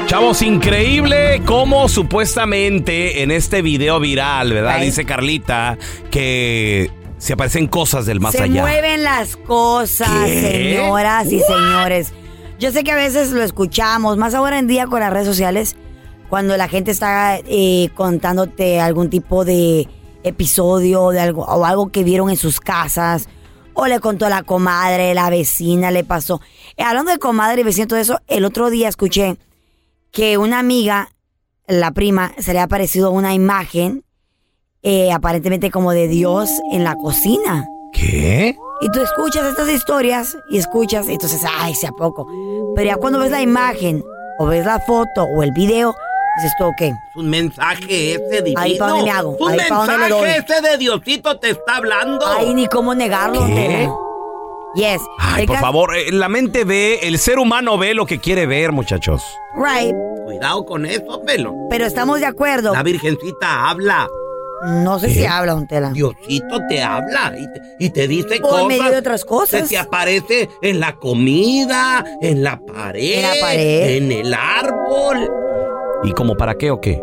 Chavos, 0.06 0.40
increíble 0.42 1.42
cómo 1.44 1.88
supuestamente 1.88 3.22
en 3.22 3.30
este 3.30 3.60
video 3.60 4.00
viral, 4.00 4.52
¿verdad? 4.52 4.80
Dice 4.80 5.04
Carlita 5.04 5.76
que 6.10 6.90
se 7.18 7.34
aparecen 7.34 7.66
cosas 7.66 8.06
del 8.06 8.20
más 8.20 8.32
Se 8.32 8.42
allá. 8.44 8.62
mueven 8.62 9.02
las 9.04 9.36
cosas, 9.36 10.08
¿Qué? 10.25 10.75
señoras 10.78 11.26
y 11.30 11.40
señores. 11.40 12.12
Yo 12.58 12.70
sé 12.70 12.84
que 12.84 12.92
a 12.92 12.96
veces 12.96 13.32
lo 13.32 13.42
escuchamos, 13.42 14.16
más 14.16 14.34
ahora 14.34 14.58
en 14.58 14.66
día 14.66 14.86
con 14.86 15.00
las 15.00 15.12
redes 15.12 15.26
sociales, 15.26 15.76
cuando 16.30 16.56
la 16.56 16.68
gente 16.68 16.90
está 16.90 17.38
eh, 17.44 17.90
contándote 17.94 18.80
algún 18.80 19.10
tipo 19.10 19.44
de 19.44 19.86
episodio 20.22 21.10
de 21.10 21.20
algo, 21.20 21.44
o 21.44 21.64
algo 21.66 21.92
que 21.92 22.02
vieron 22.02 22.30
en 22.30 22.38
sus 22.38 22.60
casas, 22.60 23.28
o 23.75 23.86
le 23.86 24.00
contó 24.00 24.30
la 24.30 24.42
comadre, 24.42 25.12
la 25.12 25.28
vecina, 25.28 25.90
le 25.90 26.02
pasó. 26.02 26.40
Eh, 26.78 26.82
hablando 26.82 27.10
de 27.12 27.18
comadre 27.18 27.60
y 27.60 27.64
vecino, 27.64 27.88
todo 27.88 27.98
eso, 27.98 28.20
el 28.26 28.46
otro 28.46 28.70
día 28.70 28.88
escuché 28.88 29.36
que 30.10 30.38
una 30.38 30.58
amiga, 30.58 31.10
la 31.66 31.90
prima, 31.90 32.32
se 32.38 32.54
le 32.54 32.60
ha 32.60 32.64
aparecido 32.64 33.10
una 33.10 33.34
imagen, 33.34 34.02
eh, 34.82 35.12
aparentemente 35.12 35.70
como 35.70 35.92
de 35.92 36.08
Dios 36.08 36.50
en 36.72 36.84
la 36.84 36.94
cocina. 36.94 37.66
¿Qué? 37.92 38.56
Y 38.80 38.91
tú 38.91 39.00
escuchas 39.00 39.45
estas 39.47 39.69
historias 39.71 40.36
y 40.50 40.58
escuchas, 40.58 41.08
y 41.08 41.12
entonces, 41.12 41.43
ay, 41.58 41.75
sea 41.75 41.93
poco. 41.93 42.26
Pero 42.75 42.86
ya 42.86 42.97
cuando 42.97 43.19
ves 43.19 43.30
la 43.30 43.41
imagen, 43.41 44.02
o 44.39 44.47
ves 44.47 44.67
la 44.67 44.78
foto, 44.80 45.25
o 45.25 45.43
el 45.43 45.50
video, 45.52 45.95
dices 46.36 46.52
tú, 46.58 46.65
ok. 46.67 46.80
Es 46.82 46.95
un 47.17 47.30
mensaje 47.30 48.12
ese 48.15 48.43
divino. 48.43 48.60
Ahí 48.60 48.78
pa' 48.78 48.89
dónde 48.89 49.04
me 49.04 49.10
hago, 49.10 49.34
Es 49.34 49.41
un 49.41 49.49
ahí 49.52 49.58
pa' 49.69 49.75
dónde 49.76 49.99
le 49.99 50.08
doy. 50.10 50.23
mensaje 50.23 50.45
ese 50.58 50.69
de 50.69 50.76
Diosito 50.78 51.39
te 51.39 51.50
está 51.50 51.76
hablando. 51.76 52.26
Ay, 52.26 52.52
ni 52.54 52.67
cómo 52.67 52.95
negarlo. 52.95 53.47
¿Qué? 53.47 53.54
Tela. 53.54 53.95
Yes. 54.75 55.00
Ay, 55.19 55.43
El 55.43 55.47
por 55.49 55.56
favor, 55.56 55.97
eh, 55.97 56.12
la 56.12 56.28
mente 56.28 56.65
ve, 56.65 56.99
el 57.04 57.19
ser 57.19 57.39
humano 57.39 57.78
ve 57.78 57.95
lo 57.95 58.04
que 58.04 58.21
quiere 58.21 58.45
ver, 58.45 58.73
muchachos. 58.73 59.23
Right. 59.56 59.95
Cuidado 60.26 60.67
con 60.67 60.84
eso, 60.84 61.23
pelo. 61.25 61.54
Pero 61.71 61.86
estamos 61.86 62.21
de 62.21 62.26
acuerdo. 62.26 62.75
La 62.75 62.82
virgencita 62.82 63.71
habla. 63.71 64.06
No 64.64 64.99
sé 64.99 65.10
si 65.10 65.25
habla, 65.25 65.52
don 65.52 65.66
Tela. 65.66 65.90
Diosito 65.90 66.60
te 66.69 66.82
habla 66.82 67.34
y 67.38 67.47
te, 67.52 67.62
y 67.78 67.90
te 67.90 68.08
dice 68.08 68.40
Por 68.40 68.50
cosas. 68.50 68.66
medio 68.69 68.90
de 68.90 68.97
otras 68.99 69.25
cosas. 69.25 69.62
Se 69.62 69.69
te 69.69 69.78
aparece 69.78 70.49
en 70.62 70.80
la 70.80 70.97
comida, 70.97 72.04
en 72.23 72.42
la 72.42 72.58
pared, 72.58 73.16
En 73.16 73.23
la 73.23 73.34
pared. 73.40 73.97
en 73.97 74.12
el 74.12 74.32
árbol. 74.34 75.30
¿Y 76.04 76.12
como 76.12 76.36
para 76.36 76.56
qué 76.56 76.71
o 76.71 76.80
qué? 76.80 77.00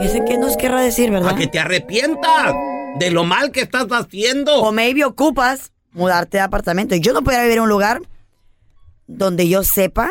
¿Qué 0.00 0.08
sé 0.08 0.22
qué 0.26 0.38
nos 0.38 0.56
querrá 0.56 0.80
decir, 0.80 1.10
verdad? 1.10 1.26
Para 1.30 1.38
que 1.40 1.46
te 1.48 1.58
arrepientas 1.58 2.54
de 2.98 3.10
lo 3.10 3.24
mal 3.24 3.50
que 3.52 3.60
estás 3.60 3.86
haciendo. 3.90 4.62
O 4.62 4.72
maybe 4.72 5.04
ocupas 5.04 5.72
mudarte 5.92 6.38
de 6.38 6.42
apartamento. 6.42 6.94
Yo 6.96 7.12
no 7.12 7.22
podría 7.22 7.42
vivir 7.42 7.58
en 7.58 7.64
un 7.64 7.68
lugar 7.68 8.00
donde 9.06 9.48
yo 9.48 9.62
sepa 9.64 10.08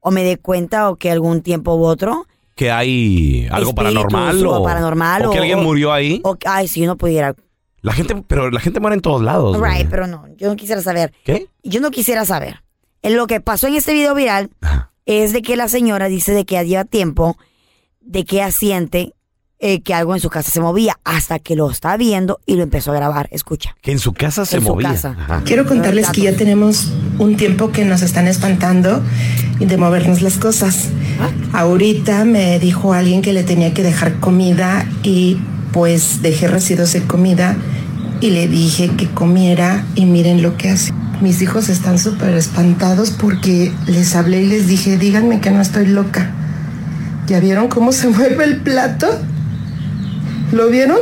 o 0.00 0.10
me 0.10 0.22
dé 0.22 0.36
cuenta 0.36 0.90
o 0.90 0.96
que 0.96 1.10
algún 1.10 1.42
tiempo 1.42 1.74
u 1.74 1.84
otro 1.84 2.26
¿Que 2.54 2.70
hay 2.70 3.46
algo 3.50 3.70
Espíritus 3.70 4.02
paranormal? 4.04 4.46
o 4.46 4.62
paranormal 4.62 5.26
¿O 5.26 5.30
que 5.30 5.38
alguien 5.38 5.62
murió 5.62 5.92
ahí? 5.92 6.20
o 6.24 6.36
ay 6.46 6.68
si 6.68 6.80
yo 6.80 6.86
no 6.86 6.96
pudiera 6.96 7.34
La 7.82 7.92
gente, 7.92 8.14
pero 8.26 8.50
la 8.50 8.60
gente 8.60 8.80
muere 8.80 8.94
en 8.94 9.00
todos 9.02 9.22
lados. 9.22 9.56
güey. 9.58 9.72
right 9.78 9.88
pero 9.90 10.06
no 10.06 10.24
yo 10.36 10.48
no 10.48 10.56
quisiera 10.56 10.80
saber 10.82 11.12
¿Qué? 11.24 11.48
yo 11.62 11.80
no 11.80 11.90
quisiera 11.90 12.24
saber 12.24 12.62
Eh, 13.02 13.10
lo 13.10 13.26
que 13.26 13.40
pasó 13.40 13.66
en 13.66 13.74
este 13.74 13.92
video 13.92 14.14
viral 14.14 14.50
es 15.06 15.32
de 15.32 15.42
que 15.42 15.56
la 15.56 15.68
señora 15.68 16.08
dice 16.08 16.32
de 16.32 16.44
que 16.44 16.64
lleva 16.64 16.84
tiempo 16.84 17.36
de 18.00 18.24
que 18.24 18.36
ella 18.36 18.50
siente 18.50 19.14
eh, 19.60 19.80
que 19.82 19.94
algo 19.94 20.14
en 20.14 20.20
su 20.20 20.28
casa 20.30 20.50
se 20.50 20.60
movía 20.60 20.98
hasta 21.04 21.38
que 21.38 21.56
lo 21.56 21.70
está 21.70 21.96
viendo 21.96 22.38
y 22.44 22.56
lo 22.56 22.62
empezó 22.62 22.90
a 22.92 22.96
grabar 22.96 23.28
escucha 23.30 23.74
Que 23.82 23.92
en 23.92 23.98
su 23.98 24.12
casa 24.12 24.44
se 24.44 24.56
En 24.58 24.62
su 24.62 24.68
movía. 24.70 24.90
casa. 24.90 25.16
Ajá. 25.18 25.42
Quiero 25.44 25.64
contarles 25.66 26.10
que 26.10 26.22
ya 26.22 26.36
tenemos 26.36 26.92
un 27.18 27.36
tiempo 27.36 27.70
que 27.72 27.84
nos 27.84 28.02
están 28.02 28.26
espantando 28.26 29.00
de 29.58 29.76
movernos 29.76 30.22
las 30.22 30.36
cosas. 30.36 30.88
Ahorita 31.52 32.24
me 32.24 32.58
dijo 32.58 32.92
alguien 32.92 33.22
que 33.22 33.32
le 33.32 33.44
tenía 33.44 33.72
que 33.74 33.82
dejar 33.82 34.20
comida 34.20 34.86
y 35.02 35.38
pues 35.72 36.22
dejé 36.22 36.48
residuos 36.48 36.92
de 36.92 37.02
comida 37.02 37.56
y 38.20 38.30
le 38.30 38.48
dije 38.48 38.90
que 38.96 39.08
comiera 39.08 39.84
y 39.94 40.06
miren 40.06 40.42
lo 40.42 40.56
que 40.56 40.70
hace. 40.70 40.92
Mis 41.20 41.42
hijos 41.42 41.68
están 41.68 41.98
súper 41.98 42.34
espantados 42.34 43.10
porque 43.10 43.72
les 43.86 44.16
hablé 44.16 44.42
y 44.42 44.46
les 44.46 44.66
dije, 44.66 44.98
díganme 44.98 45.40
que 45.40 45.50
no 45.50 45.60
estoy 45.60 45.86
loca. 45.86 46.30
¿Ya 47.26 47.40
vieron 47.40 47.68
cómo 47.68 47.92
se 47.92 48.08
mueve 48.10 48.44
el 48.44 48.56
plato? 48.58 49.06
¿Lo 50.52 50.68
vieron? 50.68 50.98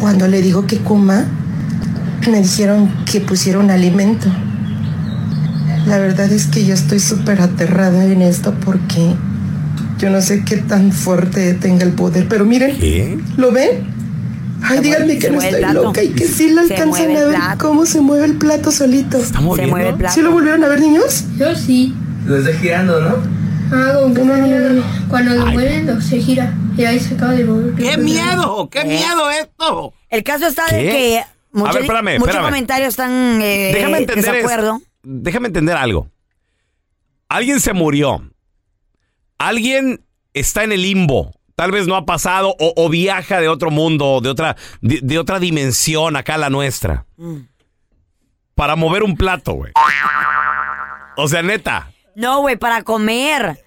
Cuando 0.00 0.28
le 0.28 0.40
digo 0.42 0.66
que 0.66 0.78
coma, 0.78 1.24
me 2.30 2.40
dijeron 2.40 2.90
que 3.10 3.20
pusiera 3.20 3.58
un 3.58 3.70
alimento. 3.70 4.28
La 5.86 5.98
verdad 5.98 6.30
es 6.30 6.46
que 6.46 6.64
yo 6.64 6.74
estoy 6.74 7.00
súper 7.00 7.40
aterrada 7.40 8.04
en 8.04 8.22
esto 8.22 8.54
porque 8.64 9.14
yo 9.98 10.10
no 10.10 10.20
sé 10.20 10.44
qué 10.44 10.56
tan 10.58 10.92
fuerte 10.92 11.54
tenga 11.54 11.84
el 11.84 11.92
poder. 11.92 12.26
Pero 12.28 12.44
miren, 12.44 12.76
¿Qué? 12.78 13.18
¿lo 13.36 13.50
ven? 13.52 13.98
Ay, 14.62 14.76
Se 14.78 14.82
díganme 14.82 15.04
mueve- 15.06 15.18
que 15.18 15.30
no 15.30 15.40
estoy 15.40 15.72
loca 15.72 16.02
y 16.02 16.08
que 16.10 16.26
sí 16.28 16.50
lo 16.50 16.60
alcanzan 16.60 17.10
a 17.16 17.20
ver 17.20 17.28
plato. 17.30 17.66
cómo 17.68 17.86
se 17.86 18.00
mueve 18.00 18.26
el 18.26 18.36
plato 18.36 18.70
solito. 18.70 19.16
¿Está 19.18 19.38
se 19.38 19.42
mueve 19.66 19.88
el 19.88 19.94
plato 19.96 20.14
¿Sí 20.14 20.20
lo 20.20 20.32
volvieron 20.32 20.62
a 20.64 20.68
ver, 20.68 20.80
niños? 20.80 21.24
Yo 21.38 21.54
sí. 21.56 21.94
Lo 22.26 22.36
está 22.36 22.52
girando, 22.58 23.00
¿no? 23.00 23.16
Ah, 23.72 23.92
como 24.02 24.14
que 24.14 24.24
No, 24.24 24.36
no, 24.36 24.46
no, 24.46 24.58
no, 24.58 24.68
no. 24.70 24.82
cuando 25.08 25.34
lo 25.34 25.46
mueven, 25.46 25.86
lo- 25.86 26.00
se 26.00 26.18
gira. 26.18 26.52
Y 26.76 26.84
ahí 26.84 27.00
se 27.00 27.14
acaba 27.14 27.32
de 27.32 27.44
mover. 27.44 27.74
¡Qué 27.74 27.96
miedo! 27.96 28.68
¡Qué 28.70 28.80
¿Eh? 28.80 28.84
miedo 28.84 29.30
esto! 29.30 29.94
el 30.10 30.22
caso 30.24 30.46
está 30.46 30.66
de 30.66 30.82
que 30.82 31.22
muchos, 31.52 31.70
A 31.70 31.72
ver, 31.78 31.82
espérame, 31.82 32.18
muchos 32.18 32.36
comentarios 32.36 32.88
están 32.90 33.40
eh, 33.42 33.70
Déjame 33.74 33.96
en 33.98 34.02
entender 34.02 34.32
desacuerdo. 34.34 34.82
Déjame 35.02 35.48
entender 35.48 35.76
algo. 35.76 36.10
Alguien 37.28 37.60
se 37.60 37.72
murió. 37.72 38.22
Alguien 39.38 40.04
está 40.34 40.64
en 40.64 40.72
el 40.72 40.82
limbo. 40.82 41.32
Tal 41.54 41.70
vez 41.70 41.86
no 41.86 41.94
ha 41.94 42.06
pasado 42.06 42.54
o, 42.58 42.72
o 42.76 42.88
viaja 42.88 43.40
de 43.40 43.48
otro 43.48 43.70
mundo, 43.70 44.20
de 44.22 44.30
otra, 44.30 44.56
de, 44.80 45.00
de 45.02 45.18
otra 45.18 45.38
dimensión 45.38 46.16
acá 46.16 46.34
a 46.34 46.38
la 46.38 46.50
nuestra. 46.50 47.06
Mm. 47.16 47.40
Para 48.54 48.76
mover 48.76 49.02
un 49.02 49.16
plato, 49.16 49.52
güey. 49.52 49.72
O 51.16 51.28
sea, 51.28 51.42
neta. 51.42 51.92
No, 52.16 52.40
güey, 52.40 52.56
para 52.56 52.82
comer. 52.82 53.64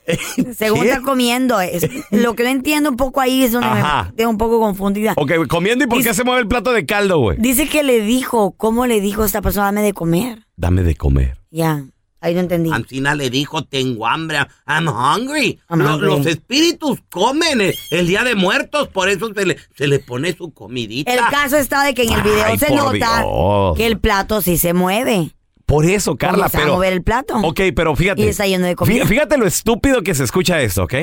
Según 0.55 0.81
¿Qué? 0.81 0.89
está 0.89 1.01
comiendo. 1.01 1.59
Es- 1.61 1.87
lo 2.11 2.35
que 2.35 2.43
no 2.43 2.49
entiendo 2.49 2.89
un 2.89 2.97
poco 2.97 3.21
ahí 3.21 3.43
es 3.43 3.51
donde 3.51 3.67
Ajá. 3.67 4.05
me 4.09 4.11
tengo 4.13 4.29
un 4.29 4.37
poco 4.37 4.59
confundida. 4.59 5.13
Ok, 5.15 5.31
comiendo 5.47 5.85
y 5.85 5.87
por 5.87 6.03
qué 6.03 6.13
se 6.13 6.23
mueve 6.23 6.41
el 6.41 6.47
plato 6.47 6.71
de 6.73 6.85
caldo, 6.85 7.19
güey. 7.19 7.37
Dice 7.39 7.67
que 7.67 7.83
le 7.83 8.01
dijo, 8.01 8.51
¿cómo 8.57 8.85
le 8.85 9.01
dijo 9.01 9.23
a 9.23 9.25
esta 9.25 9.41
persona 9.41 9.67
dame 9.67 9.81
de 9.81 9.93
comer? 9.93 10.45
Dame 10.55 10.83
de 10.83 10.95
comer. 10.95 11.37
Ya, 11.51 11.83
ahí 12.21 12.33
no 12.33 12.41
entendí. 12.41 12.71
Ancina 12.71 13.15
le 13.15 13.29
dijo, 13.29 13.63
tengo 13.63 14.07
hambre, 14.07 14.39
I'm 14.67 14.87
hungry. 14.87 15.59
I'm 15.69 15.79
Lo- 15.79 15.95
hungry. 15.95 16.07
Los 16.07 16.25
espíritus 16.25 16.99
comen 17.09 17.61
el, 17.61 17.75
el 17.91 18.07
día 18.07 18.23
de 18.23 18.35
muertos, 18.35 18.87
por 18.89 19.09
eso 19.09 19.31
se 19.33 19.45
le, 19.45 19.57
se 19.75 19.87
le 19.87 19.99
pone 19.99 20.33
su 20.35 20.53
comidita. 20.53 21.13
El 21.13 21.19
caso 21.31 21.57
está 21.57 21.83
de 21.83 21.93
que 21.93 22.03
en 22.03 22.13
el 22.13 22.21
video 22.21 22.45
Ay, 22.45 22.57
se 22.57 22.73
nota 22.75 23.21
Dios. 23.23 23.77
que 23.77 23.85
el 23.87 23.99
plato 23.99 24.41
sí 24.41 24.57
se 24.57 24.73
mueve. 24.73 25.31
Por 25.65 25.85
eso, 25.85 26.15
Carla, 26.17 26.37
¿Cómo 26.45 26.49
se 26.49 26.57
va 26.57 26.63
a 26.63 26.65
pero. 26.65 26.73
mover 26.75 26.93
el 26.93 27.03
plato? 27.03 27.35
Ok, 27.37 27.61
pero 27.75 27.95
fíjate. 27.95 28.21
Y 28.21 28.27
está 28.27 28.45
lleno 28.45 28.65
de 28.67 28.75
comida. 28.75 29.03
Fí- 29.05 29.07
Fíjate 29.07 29.37
lo 29.37 29.45
estúpido 29.47 30.01
que 30.01 30.13
se 30.13 30.23
escucha 30.23 30.59
esto, 30.61 30.83
¿ok? 30.83 30.93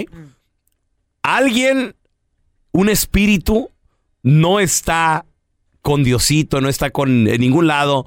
Alguien, 1.23 1.95
un 2.73 2.89
espíritu, 2.89 3.71
no 4.23 4.61
está 4.61 5.25
con 5.83 6.03
Diosito, 6.05 6.61
no 6.61 6.69
está 6.69 6.91
con 6.91 7.27
en 7.29 7.41
ningún 7.41 7.67
lado 7.67 8.07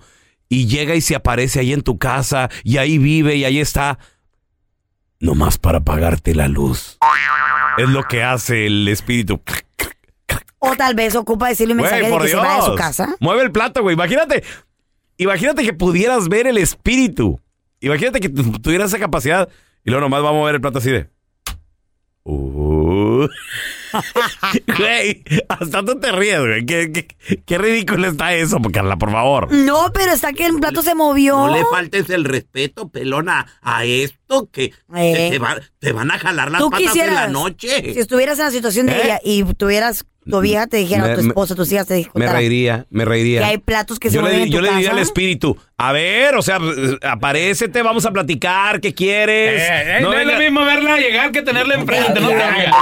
y 0.50 0.68
llega 0.68 0.96
y 0.96 1.02
se 1.02 1.16
aparece 1.16 1.60
ahí 1.60 1.74
en 1.74 1.82
tu 1.82 1.98
casa 1.98 2.50
y 2.64 2.78
ahí 2.78 2.98
vive 2.98 3.36
y 3.36 3.46
ahí 3.46 3.60
está. 3.60 3.98
Nomás 5.20 5.58
para 5.58 5.78
apagarte 5.80 6.36
la 6.36 6.48
luz. 6.48 6.98
Es 7.78 7.88
lo 7.90 8.04
que 8.04 8.24
hace 8.24 8.68
el 8.68 8.88
espíritu. 8.88 9.42
O 10.60 10.76
tal 10.76 10.96
vez 10.96 11.16
ocupa 11.16 11.48
decirle 11.50 11.74
un 11.74 11.82
mensaje 11.82 12.02
Güey, 12.02 12.12
de 12.12 12.18
por 12.18 12.22
que 12.24 12.30
se 12.30 12.36
vaya 12.36 12.58
a 12.58 12.62
su 12.62 12.68
Dios. 12.72 12.78
casa. 12.80 13.16
Mueve 13.20 13.42
el 13.44 13.52
plato, 13.52 13.82
güey. 13.82 13.94
Imagínate. 13.96 14.44
Imagínate 15.24 15.64
que 15.64 15.74
pudieras 15.74 16.28
ver 16.30 16.48
el 16.48 16.58
espíritu. 16.58 17.40
Imagínate 17.80 18.20
que 18.20 18.30
tu- 18.30 18.60
tuvieras 18.60 18.90
esa 18.90 19.00
capacidad 19.00 19.50
y 19.84 19.90
luego 19.90 20.02
nomás 20.06 20.24
va 20.24 20.30
a 20.30 20.34
mover 20.34 20.56
el 20.56 20.62
plato 20.62 20.78
así 20.80 20.92
de. 20.92 21.10
Uh. 22.26 23.28
Güey, 24.78 25.24
hasta 25.50 25.84
tú 25.86 26.00
te 26.00 26.12
ríes, 26.12 26.40
güey. 26.40 26.66
Qué, 26.66 26.92
qué- 26.92 27.42
qué 27.46 27.58
ridículo 27.58 28.08
está 28.08 28.34
eso, 28.34 28.58
Carla, 28.72 28.98
por 28.98 29.12
favor. 29.12 29.52
No, 29.52 29.92
pero 29.94 30.12
está 30.14 30.34
que 30.34 30.46
el 30.46 30.56
plato 30.60 30.82
se 30.82 30.96
movió. 30.96 31.36
No 31.48 31.54
le 31.56 31.64
faltes 31.66 32.10
el 32.10 32.24
respeto, 32.26 32.88
pelona, 32.90 33.46
a 33.62 33.86
esto 33.86 34.50
que 34.52 34.74
Eh. 34.96 35.30
te, 35.32 35.38
va- 35.40 35.60
te 35.80 35.92
van 35.92 36.10
a 36.12 36.18
jalar 36.18 36.50
las 36.52 36.62
Tú 36.62 36.70
patas 36.70 36.82
en 36.86 36.88
quisieras, 36.92 37.14
la 37.16 37.28
noche. 37.28 37.94
si 37.94 38.00
estuvieras 38.00 38.40
en 38.40 38.46
la 38.46 38.52
situación 38.52 38.86
de 38.88 38.94
¿Eh? 38.94 39.02
ella 39.04 39.20
y 39.24 39.44
tuvieras, 39.54 40.06
tu 40.30 40.40
vieja 40.42 40.68
te 40.68 40.78
dijera, 40.78 41.04
Me- 41.08 41.16
tu 41.16 41.22
me- 41.22 41.28
esposa, 41.30 41.56
tus 41.56 41.72
hijas 41.72 41.88
te 41.88 41.94
Me 41.94 41.98
dijeran 42.00 42.34
reiría, 42.36 42.86
me 42.90 43.06
reiría. 43.06 43.40
que 43.42 43.46
hay 43.46 43.58
platos 43.58 44.00
que 44.00 44.10
se 44.10 44.16
yo 44.16 44.22
le, 44.22 44.28
mueven 44.30 44.44
en 44.44 44.50
tu 44.50 44.56
yo 44.56 44.62
le 44.62 44.70
diría 44.70 44.90
casa. 44.90 44.96
al 44.98 45.02
espíritu, 45.02 45.58
a 45.78 45.92
ver, 45.92 46.36
o 46.36 46.42
sea, 46.42 46.60
aparécete, 47.02 47.82
vamos 47.82 48.06
a 48.06 48.12
platicar, 48.12 48.80
¿qué 48.82 48.94
quieres? 48.94 49.62
Eh, 49.62 49.98
eh, 49.98 50.00
no, 50.02 50.14
es 50.14 50.26
lo 50.26 50.38
mismo 50.38 50.66
verla 50.66 50.98
llegar 50.98 51.32
que 51.32 51.42
tenerla 51.42 51.76
enfrente, 51.76 52.20
no 52.20 52.30
te 52.30 52.42
hagas. 52.44 52.74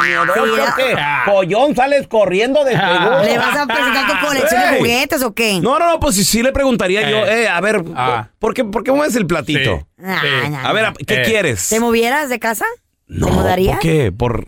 Pollón, 1.26 1.76
sales 1.76 2.08
corriendo 2.08 2.64
de 2.64 2.72
seguro. 2.72 3.24
¿Le 3.24 3.38
vas 3.38 3.58
a 3.58 3.66
presentar 3.68 4.08
tu 4.20 4.28
colección 4.28 4.62
de 4.72 4.78
juguetes 4.80 5.24
o 5.24 5.34
qué? 5.34 5.60
No, 5.62 5.80
no, 5.80 5.88
no, 5.92 6.00
pues 6.00 6.16
sí, 6.16 6.24
sí 6.24 6.42
le 6.44 6.52
preguntaría 6.52 7.10
yo, 7.10 7.26
Eh. 7.26 7.44
eh, 7.44 7.48
a 7.48 7.60
ver, 7.62 7.84
Ah. 7.96 8.30
¿por, 8.40 8.54
qué, 8.54 8.64
¿por 8.64 8.84
qué 8.84 8.92
mueves 8.92 9.16
el 9.16 9.26
platito? 9.28 9.88
A 10.64 10.74
ver. 10.74 10.94
¿qué 11.06 11.22
Eh. 11.22 11.24
quieres? 11.26 11.70
¿Te 11.70 11.80
movieras 11.80 12.30
de 12.30 12.40
casa? 12.40 12.66
no, 13.08 13.28
¿Te 13.28 13.32
mudarías? 13.34 13.74
¿por 13.76 13.82
qué? 13.82 14.12
Por... 14.12 14.48